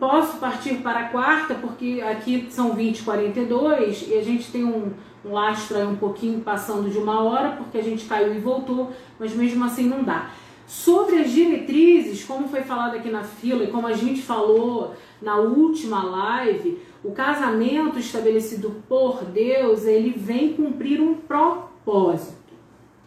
[0.00, 4.94] posso partir para a quarta, porque aqui são 20 42 e a gente tem um,
[5.22, 8.90] um lastro aí um pouquinho passando de uma hora, porque a gente caiu e voltou,
[9.20, 10.30] mas mesmo assim não dá.
[10.66, 15.36] Sobre as diretrizes, como foi falado aqui na fila e como a gente falou na
[15.36, 22.52] última live, o casamento estabelecido por Deus, ele vem cumprir um propósito,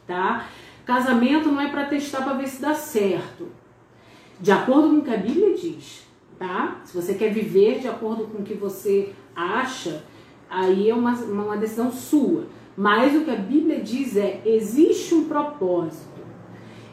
[0.07, 0.47] tá?
[0.85, 3.47] Casamento não é para testar para ver se dá certo.
[4.39, 6.07] De acordo com o que a Bíblia diz,
[6.39, 6.81] tá?
[6.85, 10.03] Se você quer viver de acordo com o que você acha,
[10.49, 12.45] aí é uma, uma decisão sua.
[12.75, 16.09] Mas o que a Bíblia diz é: existe um propósito.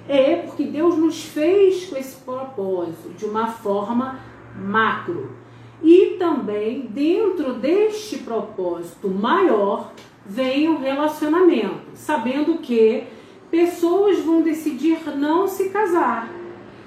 [0.09, 4.19] É porque Deus nos fez com esse propósito de uma forma
[4.55, 5.38] macro.
[5.83, 9.93] E também dentro deste propósito maior
[10.27, 13.05] vem o relacionamento, sabendo que
[13.51, 16.29] pessoas vão decidir não se casar,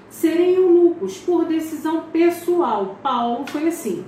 [0.10, 2.98] serem eunucos por decisão pessoal.
[3.02, 4.06] Paulo foi assim,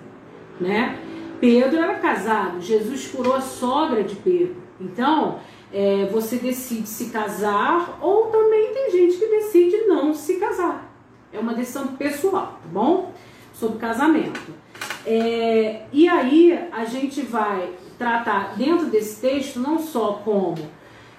[0.59, 0.99] né?
[1.39, 4.55] Pedro era casado, Jesus curou a sogra de Pedro.
[4.79, 5.39] Então,
[5.73, 10.89] é, você decide se casar ou também tem gente que decide não se casar.
[11.31, 13.11] É uma decisão pessoal, tá bom?
[13.53, 14.62] Sobre casamento.
[15.05, 20.55] É, e aí a gente vai tratar dentro desse texto não só como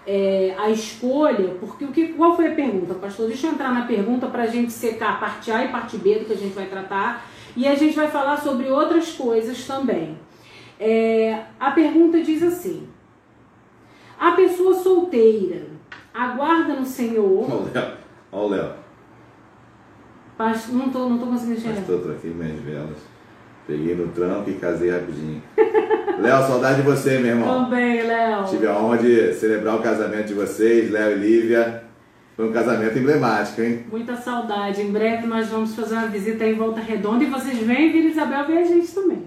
[0.07, 3.29] é, a escolha, porque o que, qual foi a pergunta, pastor?
[3.29, 6.19] Deixa eu entrar na pergunta para a gente secar a parte A e parte B
[6.19, 7.27] do que a gente vai tratar
[7.57, 10.19] e a gente vai falar sobre outras coisas também.
[10.79, 12.89] É, a pergunta diz assim:
[14.19, 15.67] a pessoa solteira
[16.13, 17.45] aguarda no Senhor.
[17.45, 17.97] Olha o Léo.
[18.33, 18.85] Olha o Léo.
[20.73, 21.79] Não tô, não tô conseguindo enxergar.
[21.79, 23.14] Pastor, troquei minhas velas.
[23.67, 25.43] Peguei no trampo e casei rapidinho.
[26.21, 27.65] Léo, saudade de você, meu irmão.
[27.65, 28.45] Também, Léo.
[28.45, 31.85] Tive a honra de celebrar o casamento de vocês, Léo e Lívia.
[32.37, 33.85] Foi um casamento emblemático, hein?
[33.91, 34.83] Muita saudade.
[34.83, 38.47] Em breve nós vamos fazer uma visita em Volta Redonda e vocês vêm, Vila Isabel,
[38.47, 39.25] ver a gente também.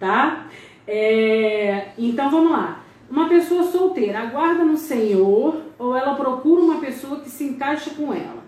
[0.00, 0.46] Tá?
[0.88, 1.88] É...
[1.98, 2.82] Então vamos lá.
[3.10, 8.12] Uma pessoa solteira aguarda no Senhor ou ela procura uma pessoa que se encaixe com
[8.12, 8.42] ela?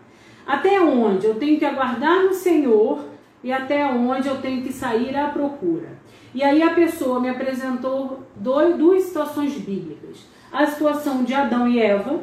[0.47, 3.05] Até onde eu tenho que aguardar no Senhor
[3.45, 5.99] e até onde eu tenho que sair à procura.
[6.35, 10.27] E aí a pessoa me apresentou dois, duas situações bíblicas.
[10.51, 12.21] A situação de Adão e Eva,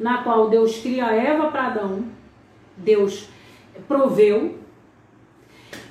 [0.00, 2.06] na qual Deus cria Eva para Adão,
[2.74, 3.28] Deus
[3.86, 4.58] proveu,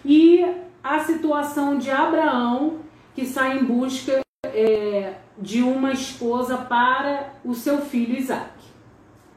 [0.03, 0.43] e
[0.84, 2.79] a situação de Abraão,
[3.13, 8.49] que sai em busca é, de uma esposa para o seu filho Isaac.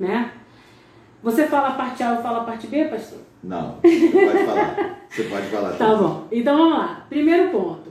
[0.01, 0.33] Né?
[1.23, 3.34] Você fala a parte A, eu falo a parte B, pastor?
[3.45, 5.07] Não, você pode falar.
[5.09, 5.73] Você pode falar.
[5.77, 6.27] Tá bom.
[6.33, 7.07] Então vamos lá.
[7.09, 7.91] Primeiro ponto.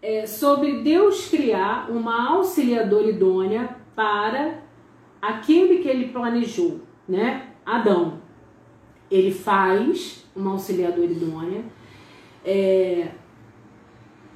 [0.00, 4.60] É sobre Deus criar uma auxiliadora idônea para
[5.20, 7.48] aquele que ele planejou, né?
[7.66, 8.20] Adão.
[9.10, 11.64] Ele faz uma auxiliadora idônea,
[12.44, 13.08] é,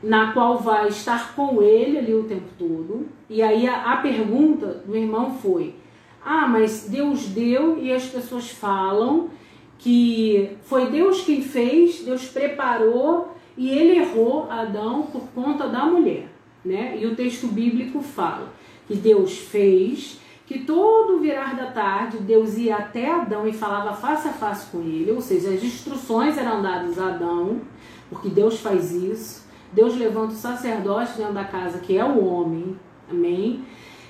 [0.03, 3.07] na qual vai estar com ele ali o tempo todo.
[3.31, 5.77] E aí a, a pergunta do irmão foi:
[6.25, 9.31] ah, mas Deus deu e as pessoas falam
[9.79, 16.29] que foi Deus quem fez, Deus preparou e ele errou Adão por conta da mulher,
[16.65, 16.99] né?
[17.01, 18.53] E o texto bíblico fala
[18.87, 24.29] que Deus fez, que todo virar da tarde Deus ia até Adão e falava face
[24.29, 27.61] a face com ele, ou seja, as instruções eram dadas a Adão,
[28.09, 29.47] porque Deus faz isso.
[29.73, 32.79] Deus levanta o sacerdote dentro da casa, que é o homem,
[33.11, 33.65] amém?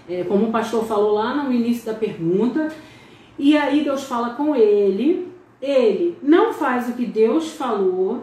[0.09, 2.73] É, como o pastor falou lá no início da pergunta,
[3.39, 5.33] e aí Deus fala com ele,
[5.67, 8.23] ele não faz o que Deus falou,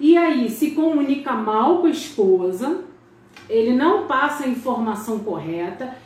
[0.00, 2.82] e aí se comunica mal com a esposa,
[3.48, 5.96] ele não passa a informação correta,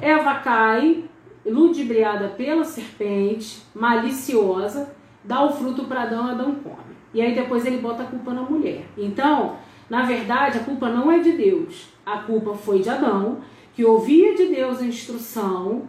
[0.00, 1.04] Eva cai,
[1.46, 6.94] ludibriada pela serpente, maliciosa, dá o fruto para Adão, Adão come.
[7.14, 8.84] E aí depois ele bota a culpa na mulher.
[8.98, 9.56] Então,
[9.88, 11.88] na verdade, a culpa não é de Deus.
[12.04, 13.38] A culpa foi de Adão,
[13.72, 15.84] que ouvia de Deus a instrução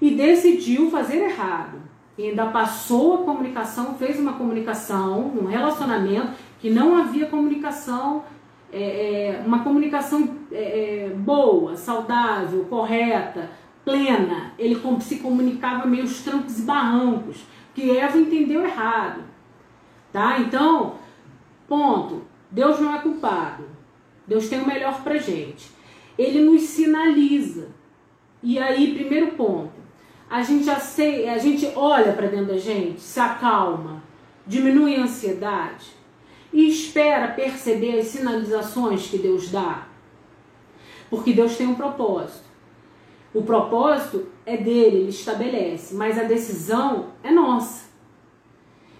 [0.00, 1.87] e decidiu fazer errado
[2.18, 8.24] e ainda passou a comunicação, fez uma comunicação, um relacionamento que não havia comunicação,
[8.72, 13.48] é, é, uma comunicação é, é boa, saudável, correta,
[13.84, 14.52] plena.
[14.58, 19.22] Ele se comunicava meio os trancos e barrancos, que Eva entendeu errado.
[20.12, 20.40] Tá?
[20.40, 20.96] Então,
[21.68, 22.22] ponto.
[22.50, 23.64] Deus não é culpado.
[24.26, 25.70] Deus tem o melhor pra gente.
[26.18, 27.68] Ele nos sinaliza.
[28.42, 29.77] E aí, primeiro ponto
[30.30, 34.02] a gente sei, a gente olha para dentro da gente, se acalma,
[34.46, 35.86] diminui a ansiedade
[36.52, 39.86] e espera perceber as sinalizações que Deus dá.
[41.08, 42.46] Porque Deus tem um propósito.
[43.32, 47.88] O propósito é dele, ele estabelece, mas a decisão é nossa.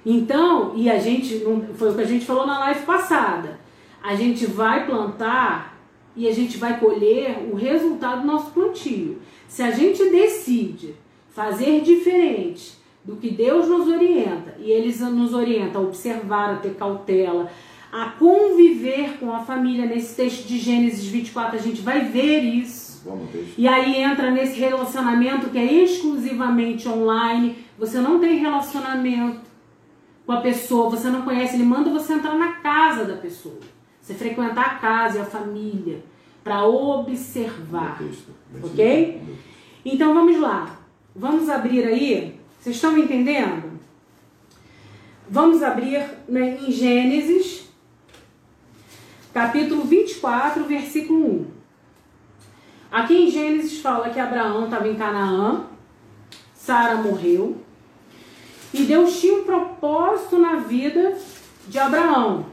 [0.05, 3.59] Então, e a gente, foi o que a gente falou na live passada,
[4.03, 5.79] a gente vai plantar
[6.17, 9.21] e a gente vai colher o resultado do nosso plantio.
[9.47, 10.95] Se a gente decide
[11.39, 16.75] fazer diferente do que Deus nos orienta, e eles nos orientam a observar, a ter
[16.75, 17.49] cautela,
[17.93, 19.87] a conviver com a família.
[19.87, 23.05] Nesse texto de Gênesis 24, a gente vai ver isso.
[23.57, 27.59] E aí entra nesse relacionamento que é exclusivamente online.
[27.79, 29.49] Você não tem relacionamento
[30.27, 33.61] com a pessoa, você não conhece, ele manda você entrar na casa da pessoa.
[34.03, 36.03] Você frequentar a casa e a família
[36.43, 38.03] para observar.
[38.61, 39.23] Ok?
[39.85, 40.78] Então vamos lá.
[41.19, 42.39] Vamos abrir aí.
[42.61, 43.81] Vocês estão me entendendo?
[45.29, 47.65] Vamos abrir né, em Gênesis,
[49.35, 51.47] capítulo 24, versículo 1.
[52.93, 55.67] Aqui em Gênesis fala que Abraão estava em Canaã,
[56.55, 57.57] Sara morreu,
[58.73, 61.19] e Deus tinha um propósito na vida
[61.67, 62.47] de Abraão.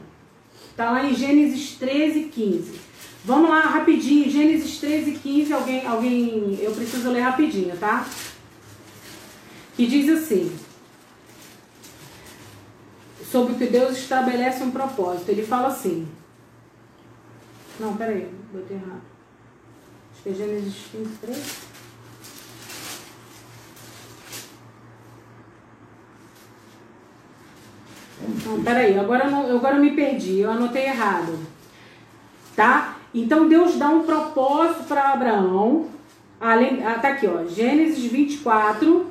[0.70, 2.80] Está lá em Gênesis 13, 15.
[3.24, 5.52] Vamos lá rapidinho, Gênesis 13, 15.
[5.52, 8.04] Alguém, alguém, eu preciso ler rapidinho, tá?
[9.76, 10.56] Que diz assim:
[13.30, 15.28] sobre que Deus estabelece um propósito.
[15.28, 16.08] Ele fala assim.
[17.78, 19.02] Não, peraí, botei errado.
[20.12, 21.76] Acho que é Gênesis 23.
[28.46, 31.38] Não, peraí, agora eu, agora eu me perdi, eu anotei errado.
[32.54, 32.96] Tá?
[33.12, 35.90] Então Deus dá um propósito para Abraão.
[36.40, 39.06] Além, ah, tá aqui, ó, Gênesis 24,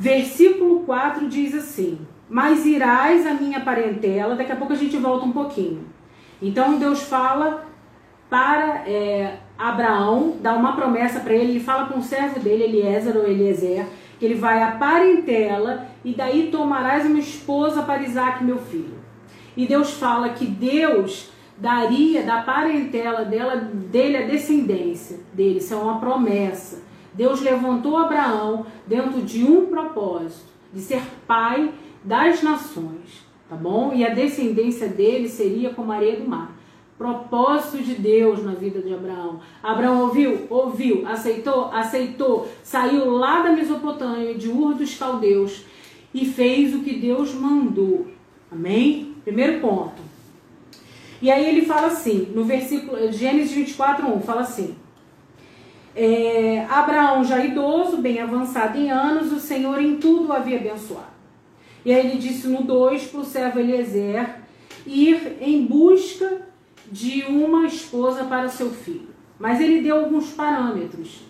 [0.00, 1.98] versículo 4 diz assim:
[2.28, 4.34] Mas irás a minha parentela.
[4.34, 5.84] Daqui a pouco a gente volta um pouquinho.
[6.40, 7.66] Então Deus fala
[8.30, 13.14] para é, Abraão, dá uma promessa para ele, ele fala com o servo dele, Eliezer
[13.14, 13.86] ou Eliezer,
[14.18, 18.98] que ele vai à parentela e daí tomarás uma esposa para Isaac, meu filho.
[19.54, 25.58] E Deus fala que Deus daria da parentela dela, dele a descendência dele.
[25.58, 26.89] Isso é uma promessa.
[27.14, 31.72] Deus levantou Abraão dentro de um propósito, de ser pai
[32.04, 33.92] das nações, tá bom?
[33.92, 36.60] E a descendência dele seria como a areia do mar
[37.00, 39.40] propósito de Deus na vida de Abraão.
[39.62, 40.46] Abraão ouviu?
[40.50, 41.08] Ouviu.
[41.08, 41.70] Aceitou?
[41.72, 42.46] Aceitou.
[42.62, 45.64] Saiu lá da Mesopotâmia, de Ur dos Caldeus,
[46.12, 48.06] e fez o que Deus mandou.
[48.52, 49.14] Amém?
[49.24, 50.02] Primeiro ponto.
[51.22, 54.76] E aí ele fala assim, no versículo Gênesis 24, 1, fala assim.
[55.94, 61.10] É, Abraão já idoso, bem avançado em anos, o Senhor em tudo havia abençoado.
[61.84, 64.36] E aí ele disse no 2 para o servo Eliezer
[64.86, 66.42] ir em busca
[66.90, 69.08] de uma esposa para seu filho.
[69.38, 71.22] Mas ele deu alguns parâmetros.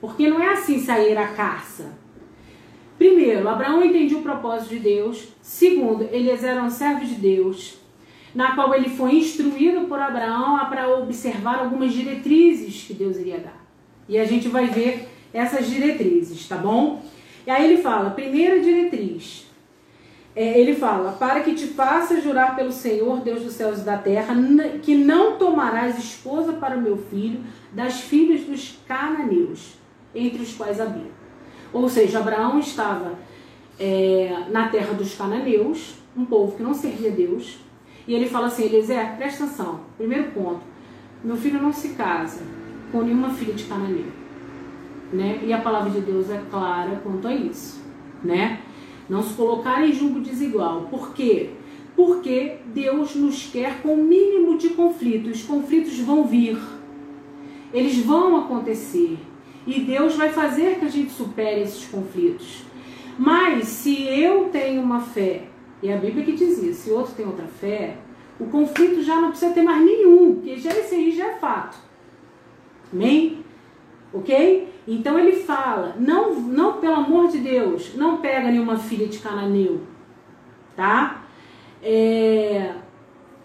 [0.00, 1.92] Porque não é assim sair à caça.
[2.98, 5.28] Primeiro, Abraão entendia o propósito de Deus.
[5.40, 7.78] Segundo, eles eram servos de Deus,
[8.34, 13.61] na qual ele foi instruído por Abraão para observar algumas diretrizes que Deus iria dar.
[14.08, 17.02] E a gente vai ver essas diretrizes, tá bom?
[17.46, 19.46] E aí ele fala: primeira diretriz,
[20.34, 23.98] é, ele fala: Para que te faça jurar pelo Senhor, Deus dos céus e da
[23.98, 24.34] terra,
[24.82, 27.40] que não tomarás esposa para o meu filho
[27.72, 29.74] das filhas dos cananeus,
[30.14, 31.22] entre os quais habita.
[31.72, 33.18] Ou seja, Abraão estava
[33.78, 37.58] é, na terra dos cananeus, um povo que não servia a Deus,
[38.06, 40.60] e ele fala assim: Eliezer, presta atenção, primeiro ponto,
[41.24, 42.61] meu filho não se casa
[42.92, 44.06] com nenhuma filha de cananeu.
[45.12, 45.40] Né?
[45.42, 47.82] E a palavra de Deus é clara quanto a isso,
[48.22, 48.60] né?
[49.08, 50.82] Não se colocar em julgo desigual.
[50.90, 51.50] Por quê?
[51.96, 55.28] Porque Deus nos quer com o mínimo de conflito.
[55.28, 56.58] Os conflitos vão vir.
[57.74, 59.18] Eles vão acontecer.
[59.66, 62.62] E Deus vai fazer que a gente supere esses conflitos.
[63.18, 65.44] Mas se eu tenho uma fé,
[65.82, 67.96] e a Bíblia que diz isso, se outro tem outra fé,
[68.40, 71.76] o conflito já não precisa ter mais nenhum, porque já esse aí já é fato.
[72.92, 73.38] Amém?
[74.12, 74.68] Ok?
[74.86, 79.80] Então ele fala, não, não pelo amor de Deus, não pega nenhuma filha de cananeu,
[80.76, 81.24] tá?
[81.82, 82.72] É,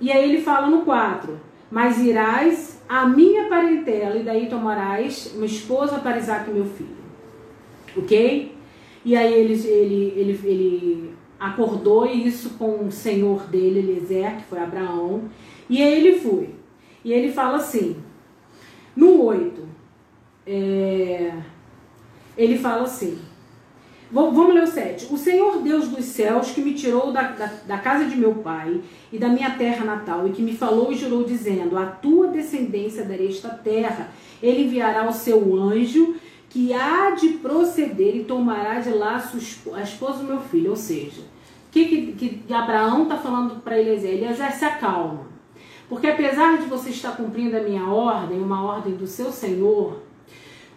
[0.01, 1.39] e aí ele fala no 4,
[1.69, 6.97] mas irás a minha parentela e daí tomarás uma esposa para Isaac meu filho,
[7.95, 8.55] ok?
[9.05, 14.59] E aí ele, ele, ele, ele acordou isso com o senhor dele, Eliezer, que foi
[14.59, 15.29] Abraão,
[15.69, 16.55] e aí ele foi.
[17.05, 17.95] E ele fala assim,
[18.97, 19.61] no 8,
[20.47, 21.31] é,
[22.35, 23.19] ele fala assim:
[24.11, 25.13] Vamos ler o 7.
[25.13, 28.81] O Senhor Deus dos céus, que me tirou da, da, da, casa de meu pai
[29.13, 33.05] e da minha terra natal, e que me falou e jurou, dizendo: A tua descendência
[33.05, 34.09] darei esta terra,
[34.41, 36.15] ele enviará o seu anjo,
[36.49, 39.23] que há de proceder e tomará de lá
[39.75, 40.71] a esposa do meu filho.
[40.71, 44.09] Ou seja, o que, que, que Abraão está falando para Eliezer?
[44.09, 45.36] Eliezer se acalma.
[45.89, 50.01] Porque apesar de você estar cumprindo a minha ordem, uma ordem do seu Senhor,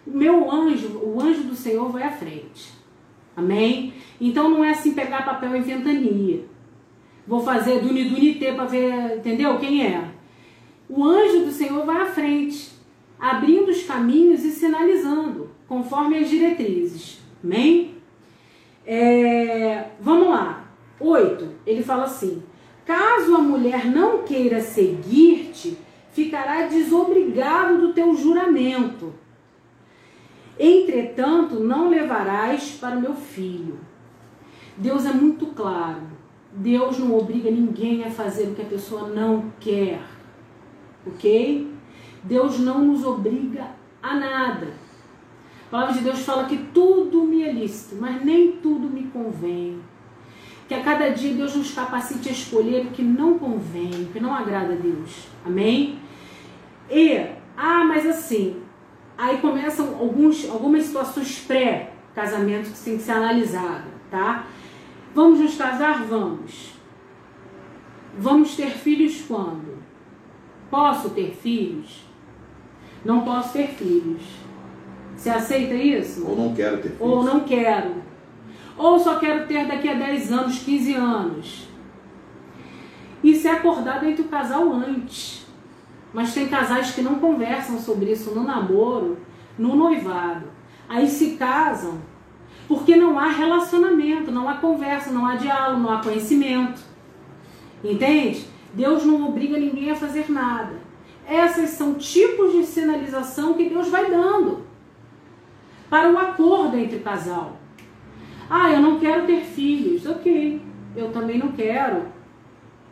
[0.05, 2.71] o meu anjo, o anjo do Senhor vai à frente.
[3.35, 3.93] Amém?
[4.19, 6.45] Então não é assim pegar papel e ventania.
[7.27, 9.57] Vou fazer duni dunité para ver, entendeu?
[9.59, 10.11] Quem é?
[10.89, 12.71] O anjo do Senhor vai à frente,
[13.19, 17.19] abrindo os caminhos e sinalizando, conforme as diretrizes.
[17.43, 17.95] Amém?
[18.85, 20.65] É, vamos lá.
[20.99, 21.49] Oito.
[21.65, 22.43] Ele fala assim:
[22.85, 25.77] caso a mulher não queira seguir-te,
[26.11, 29.13] ficará desobrigado do teu juramento.
[30.59, 33.79] Entretanto, não levarás para o meu filho.
[34.77, 36.11] Deus é muito claro.
[36.53, 40.01] Deus não obriga ninguém a fazer o que a pessoa não quer.
[41.07, 41.71] Ok?
[42.23, 43.71] Deus não nos obriga
[44.03, 44.67] a nada.
[45.67, 49.79] A palavra de Deus fala que tudo me é lícito, mas nem tudo me convém.
[50.71, 54.21] Que a cada dia Deus nos capacite a escolher o que não convém, o que
[54.21, 55.27] não agrada a Deus.
[55.45, 55.99] Amém?
[56.89, 57.17] E,
[57.57, 58.55] ah, mas assim,
[59.17, 64.47] aí começam alguns, algumas situações pré-casamento que tem que ser analisada, tá?
[65.13, 66.05] Vamos nos casar?
[66.05, 66.71] Vamos.
[68.17, 69.77] Vamos ter filhos quando?
[70.69, 72.05] Posso ter filhos?
[73.03, 74.23] Não posso ter filhos.
[75.17, 76.25] Você aceita isso?
[76.25, 77.01] Ou não quero ter filhos.
[77.01, 78.00] Ou não quero.
[78.81, 81.67] Ou só quero ter daqui a 10 anos, 15 anos.
[83.23, 85.45] Isso é acordado entre o casal antes.
[86.11, 89.19] Mas tem casais que não conversam sobre isso no namoro,
[89.55, 90.47] no noivado.
[90.89, 92.01] Aí se casam
[92.67, 96.81] porque não há relacionamento, não há conversa, não há diálogo, não há conhecimento.
[97.83, 98.47] Entende?
[98.73, 100.81] Deus não obriga ninguém a fazer nada.
[101.27, 104.65] Essas são tipos de sinalização que Deus vai dando
[105.87, 107.60] para o acordo entre o casal.
[108.53, 110.05] Ah, eu não quero ter filhos.
[110.05, 110.61] Ok,
[110.95, 112.07] eu também não quero.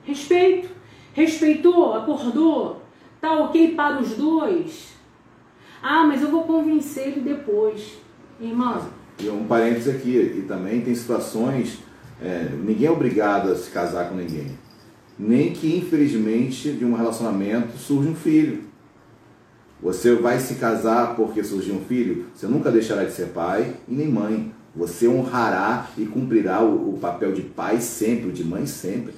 [0.03, 0.69] Respeito.
[1.13, 2.81] Respeitou, acordou.
[3.19, 4.93] Tá ok para os dois.
[5.83, 7.97] Ah, mas eu vou convencer ele depois.
[8.39, 8.87] Irmão.
[9.19, 11.79] E um parênteses aqui, e também tem situações,
[12.21, 14.57] é, ninguém é obrigado a se casar com ninguém
[15.19, 18.63] nem que infelizmente de um relacionamento surge um filho.
[19.81, 23.93] Você vai se casar porque surgiu um filho, você nunca deixará de ser pai e
[23.93, 24.53] nem mãe.
[24.75, 29.13] Você honrará e cumprirá o, o papel de pai sempre, de mãe sempre.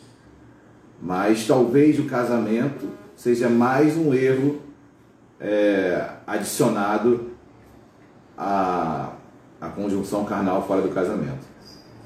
[1.01, 4.61] Mas talvez o casamento seja mais um erro
[5.39, 7.31] é, adicionado
[8.37, 9.13] à,
[9.59, 11.45] à conjunção carnal fora do casamento.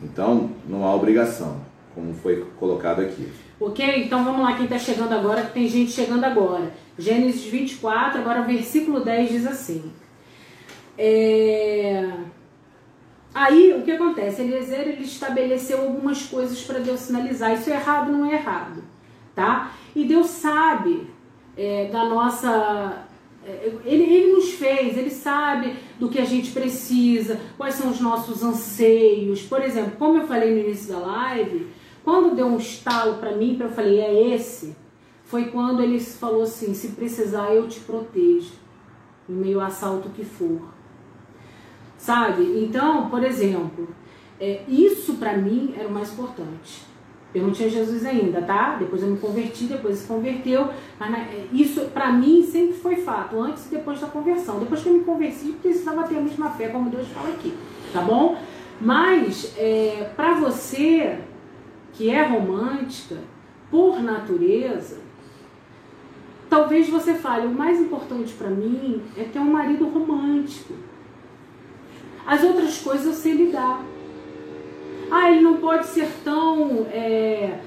[0.02, 1.62] Então, não há obrigação,
[1.93, 3.32] como foi colocado aqui.
[3.60, 4.04] Ok?
[4.04, 6.74] Então vamos lá, quem está chegando agora, que tem gente chegando agora.
[6.98, 9.91] Gênesis 24, agora versículo 10 diz assim.
[10.98, 12.10] É...
[13.36, 14.42] Aí o que acontece?
[14.42, 17.54] Eliezer ele estabeleceu algumas coisas para Deus sinalizar.
[17.54, 18.82] Isso é errado, não é errado.
[19.36, 19.74] Tá?
[19.94, 21.06] E Deus sabe
[21.58, 23.04] é, da nossa.
[23.46, 28.00] É, ele, ele nos fez, ele sabe do que a gente precisa, quais são os
[28.00, 29.42] nossos anseios.
[29.42, 31.68] Por exemplo, como eu falei no início da live,
[32.06, 34.74] quando deu um estalo para mim, eu falei, é esse,
[35.26, 38.54] foi quando ele falou assim, se precisar eu te protejo,
[39.28, 40.74] em meio assalto que for.
[42.06, 42.64] Sabe?
[42.64, 43.88] Então, por exemplo,
[44.39, 46.84] é, isso para mim era o mais importante.
[47.34, 48.76] Eu não tinha Jesus ainda, tá?
[48.76, 50.70] Depois eu me converti, depois se converteu.
[50.99, 54.60] Mas é, isso para mim sempre foi fato, antes e depois da conversão.
[54.60, 57.51] Depois que eu me converti, precisava ter a mesma fé, como Deus fala aqui,
[57.91, 58.38] tá bom?
[58.80, 61.22] Mas é, para você
[61.93, 63.18] que é romântica,
[63.72, 64.99] por natureza,
[66.47, 70.85] talvez você fale: o mais importante para mim é ter um marido romântico.
[72.26, 73.84] As outras coisas eu sei lidar.
[75.11, 77.59] Ah, ele não pode ser tão é,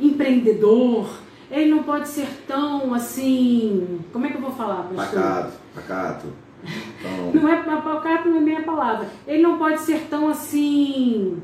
[0.00, 1.08] empreendedor,
[1.50, 4.00] ele não pode ser tão assim.
[4.12, 5.20] Como é que eu vou falar, pastor?
[5.20, 6.26] Pacato, pacato.
[6.62, 7.42] Então...
[7.42, 9.08] não é pacato, não é minha palavra.
[9.26, 11.40] Ele não pode ser tão assim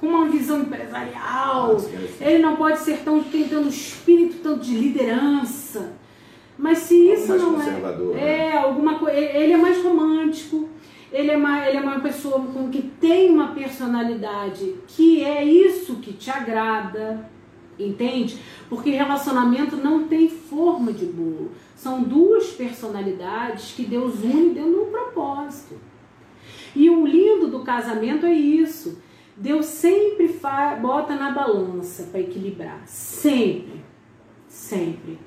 [0.00, 1.76] com uma visão empresarial.
[2.20, 5.92] Ele não pode ser tão tentando espírito tanto de liderança.
[6.56, 8.50] Mas se isso não é, né?
[8.50, 10.68] é alguma coisa, ele é mais romântico.
[11.10, 15.96] Ele é, uma, ele é uma pessoa com que tem uma personalidade que é isso
[15.96, 17.30] que te agrada,
[17.78, 18.38] entende?
[18.68, 21.52] Porque relacionamento não tem forma de bolo.
[21.74, 25.76] São duas personalidades que Deus une dentro de um propósito.
[26.76, 28.98] E o lindo do casamento é isso
[29.40, 30.36] Deus sempre
[30.82, 32.82] bota na balança para equilibrar.
[32.86, 33.84] Sempre.
[34.48, 35.18] Sempre.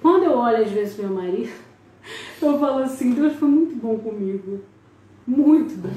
[0.00, 1.50] Quando eu olho às vezes meu marido,
[2.40, 4.60] eu falo assim, Deus foi muito bom comigo.
[5.28, 5.90] Muito bom.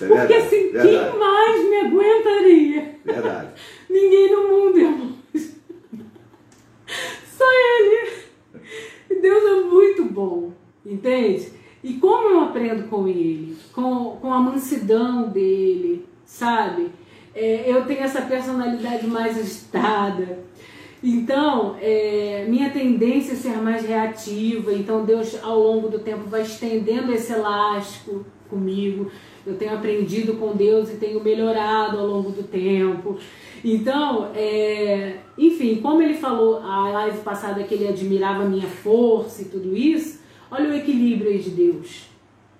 [0.00, 0.88] É Porque assim, verdade.
[0.88, 2.98] quem mais me aguentaria?
[3.04, 3.48] Verdade.
[3.90, 5.16] Ninguém no mundo, irmãos.
[7.36, 9.20] Só ele.
[9.20, 10.52] Deus é muito bom.
[10.86, 11.52] Entende?
[11.82, 13.56] E como eu aprendo com ele?
[13.72, 16.92] Com, com a mansidão dele, sabe?
[17.34, 20.44] É, eu tenho essa personalidade mais agitada.
[21.02, 24.72] Então, é, minha tendência é ser mais reativa.
[24.72, 29.10] Então, Deus, ao longo do tempo, vai estendendo esse elástico comigo.
[29.46, 33.16] Eu tenho aprendido com Deus e tenho melhorado ao longo do tempo.
[33.64, 39.42] Então, é, enfim, como ele falou a live passada que ele admirava a minha força
[39.42, 40.20] e tudo isso,
[40.50, 42.08] olha o equilíbrio aí de Deus.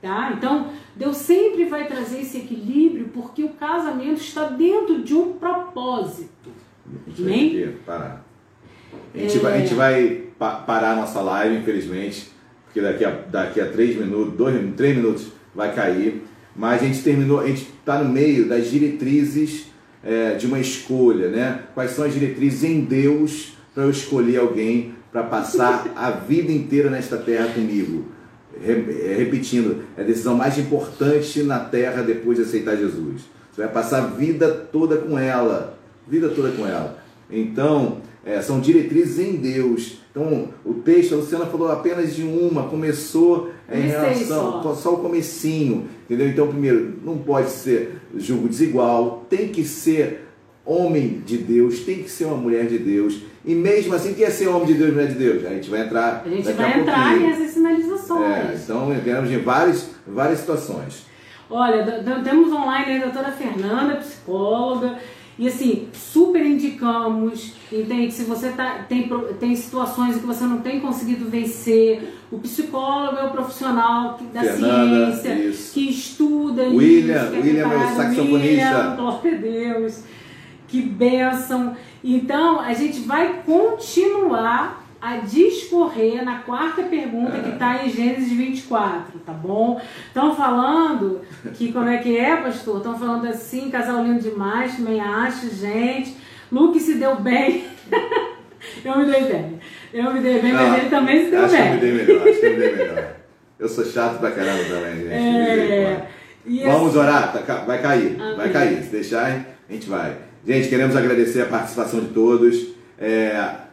[0.00, 0.32] Tá?
[0.36, 6.50] Então, Deus sempre vai trazer esse equilíbrio porque o casamento está dentro de um propósito.
[7.18, 7.74] Amém?
[7.84, 8.27] Parar.
[9.14, 9.40] A gente, é...
[9.40, 12.30] vai, a gente vai parar a nossa live, infelizmente,
[12.64, 16.22] porque daqui a, daqui a três minutos, dois, três minutos vai cair.
[16.54, 19.66] Mas a gente terminou, a gente está no meio das diretrizes
[20.02, 21.62] é, de uma escolha, né?
[21.74, 26.90] Quais são as diretrizes em Deus para eu escolher alguém para passar a vida inteira
[26.90, 28.06] nesta terra comigo?
[28.60, 33.22] É, repetindo, é a decisão mais importante na terra depois de aceitar Jesus.
[33.52, 35.78] Você vai passar a vida toda com ela,
[36.08, 36.98] vida toda com ela.
[37.30, 39.98] Então, é, são diretrizes em Deus.
[40.10, 44.74] Então, o texto, a Luciana falou apenas de uma, começou em relação, só.
[44.74, 46.28] só o comecinho, entendeu?
[46.28, 50.28] Então, primeiro, não pode ser julgo desigual, tem que ser
[50.64, 53.20] homem de Deus, tem que ser uma mulher de Deus.
[53.44, 55.46] E mesmo assim, quem é ser homem de Deus, mulher de Deus?
[55.46, 56.22] A gente vai entrar.
[56.26, 58.22] A gente vai entrar nessas sinalizações.
[58.22, 61.06] É, então, entramos em várias, várias situações.
[61.50, 64.98] Olha, temos online a doutora Fernanda, psicóloga,
[65.38, 68.12] e assim, super indicamos, entende?
[68.12, 69.08] Se você tá, tem,
[69.38, 74.40] tem situações em que você não tem conseguido vencer, o psicólogo é o profissional da
[74.40, 75.74] Fernanda, ciência, isso.
[75.74, 78.34] que estuda William, isso, que é William é o saxofonista.
[78.34, 80.02] William, Deus.
[80.66, 81.76] Que bênção.
[82.02, 89.20] Então, a gente vai continuar a discorrer na quarta pergunta que está em Gênesis 24,
[89.20, 89.80] tá bom?
[90.06, 91.20] Estão falando
[91.54, 92.78] que como é que é, pastor?
[92.78, 96.16] Estão falando assim, casal lindo demais, também acho, gente.
[96.50, 97.64] Luke se deu bem.
[98.84, 99.60] eu me dei bem.
[99.92, 101.62] Eu me dei bem, Não, mas ele também se deu acho bem.
[101.62, 103.14] Acho que eu me dei melhor, acho que eu me dei melhor.
[103.58, 105.12] Eu sou chato pra caramba também, gente.
[105.12, 106.08] É...
[106.64, 108.36] Vamos assim, orar, tá, vai cair, Amém.
[108.36, 108.82] vai cair.
[108.82, 110.16] Se deixar, a gente vai.
[110.46, 112.68] Gente, queremos agradecer a participação de todos.
[112.98, 113.67] É,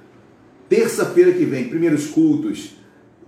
[0.67, 2.71] Terça-feira que vem, primeiros cultos.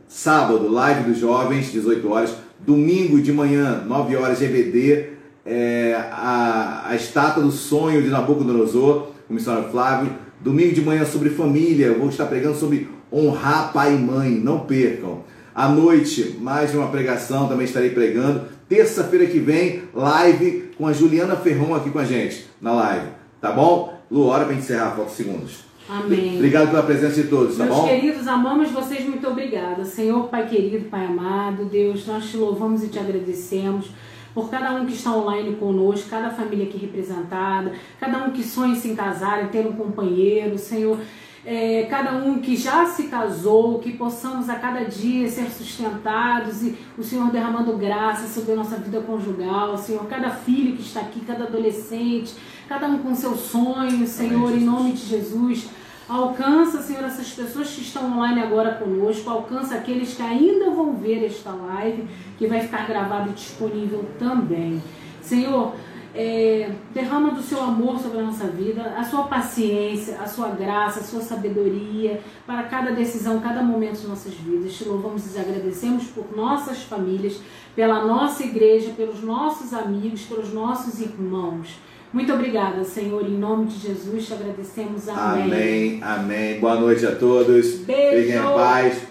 [0.07, 2.35] Sábado, live dos jovens, 18 horas.
[2.59, 5.09] Domingo de manhã, 9 horas, GBD.
[5.45, 10.11] É, a, a estátua do sonho de Nabucodonosor, com o missionário Flávio.
[10.41, 14.61] Domingo de manhã sobre família, eu vou estar pregando sobre honrar pai e mãe, não
[14.61, 15.23] percam.
[15.53, 18.43] À noite, mais uma pregação, também estarei pregando.
[18.69, 23.07] Terça-feira que vem, live com a Juliana Ferron aqui com a gente, na live.
[23.41, 23.99] Tá bom?
[24.09, 25.66] Lu, hora para encerrar, falta segundos.
[25.89, 26.35] Amém.
[26.35, 27.85] Obrigado pela presença de todos, tá Meus bom?
[27.85, 29.85] Meus queridos, amamos vocês, muito obrigada.
[29.85, 33.89] Senhor, Pai querido, Pai amado, Deus, nós te louvamos e te agradecemos
[34.33, 38.73] por cada um que está online conosco, cada família aqui representada, cada um que sonha
[38.73, 40.99] em se casar e ter um companheiro, Senhor.
[41.43, 46.77] É, cada um que já se casou, que possamos a cada dia ser sustentados e
[46.97, 51.21] o Senhor derramando graça sobre a nossa vida conjugal, Senhor, cada filho que está aqui,
[51.21, 52.33] cada adolescente,
[52.67, 55.69] cada um com seu sonho, Senhor, em nome de Jesus.
[56.07, 61.25] Alcança, Senhor, essas pessoas que estão online agora conosco, alcança aqueles que ainda vão ver
[61.25, 64.81] esta live, que vai ficar gravado e disponível também.
[65.21, 65.73] Senhor,
[66.15, 71.01] é, derrama do seu amor sobre a nossa vida, a sua paciência, a sua graça,
[71.01, 74.73] a sua sabedoria para cada decisão, cada momento de nossas vidas.
[74.73, 77.39] Te louvamos e agradecemos por nossas famílias,
[77.75, 81.77] pela nossa igreja, pelos nossos amigos, pelos nossos irmãos.
[82.13, 83.25] Muito obrigada, Senhor.
[83.25, 85.09] Em nome de Jesus te agradecemos.
[85.09, 85.43] Amém.
[85.43, 85.99] Amém.
[86.01, 86.59] Amém.
[86.59, 87.79] Boa noite a todos.
[87.79, 88.27] Beijo.
[88.27, 89.01] Fiquem em paz.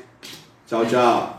[0.66, 1.36] Tchau, tchau.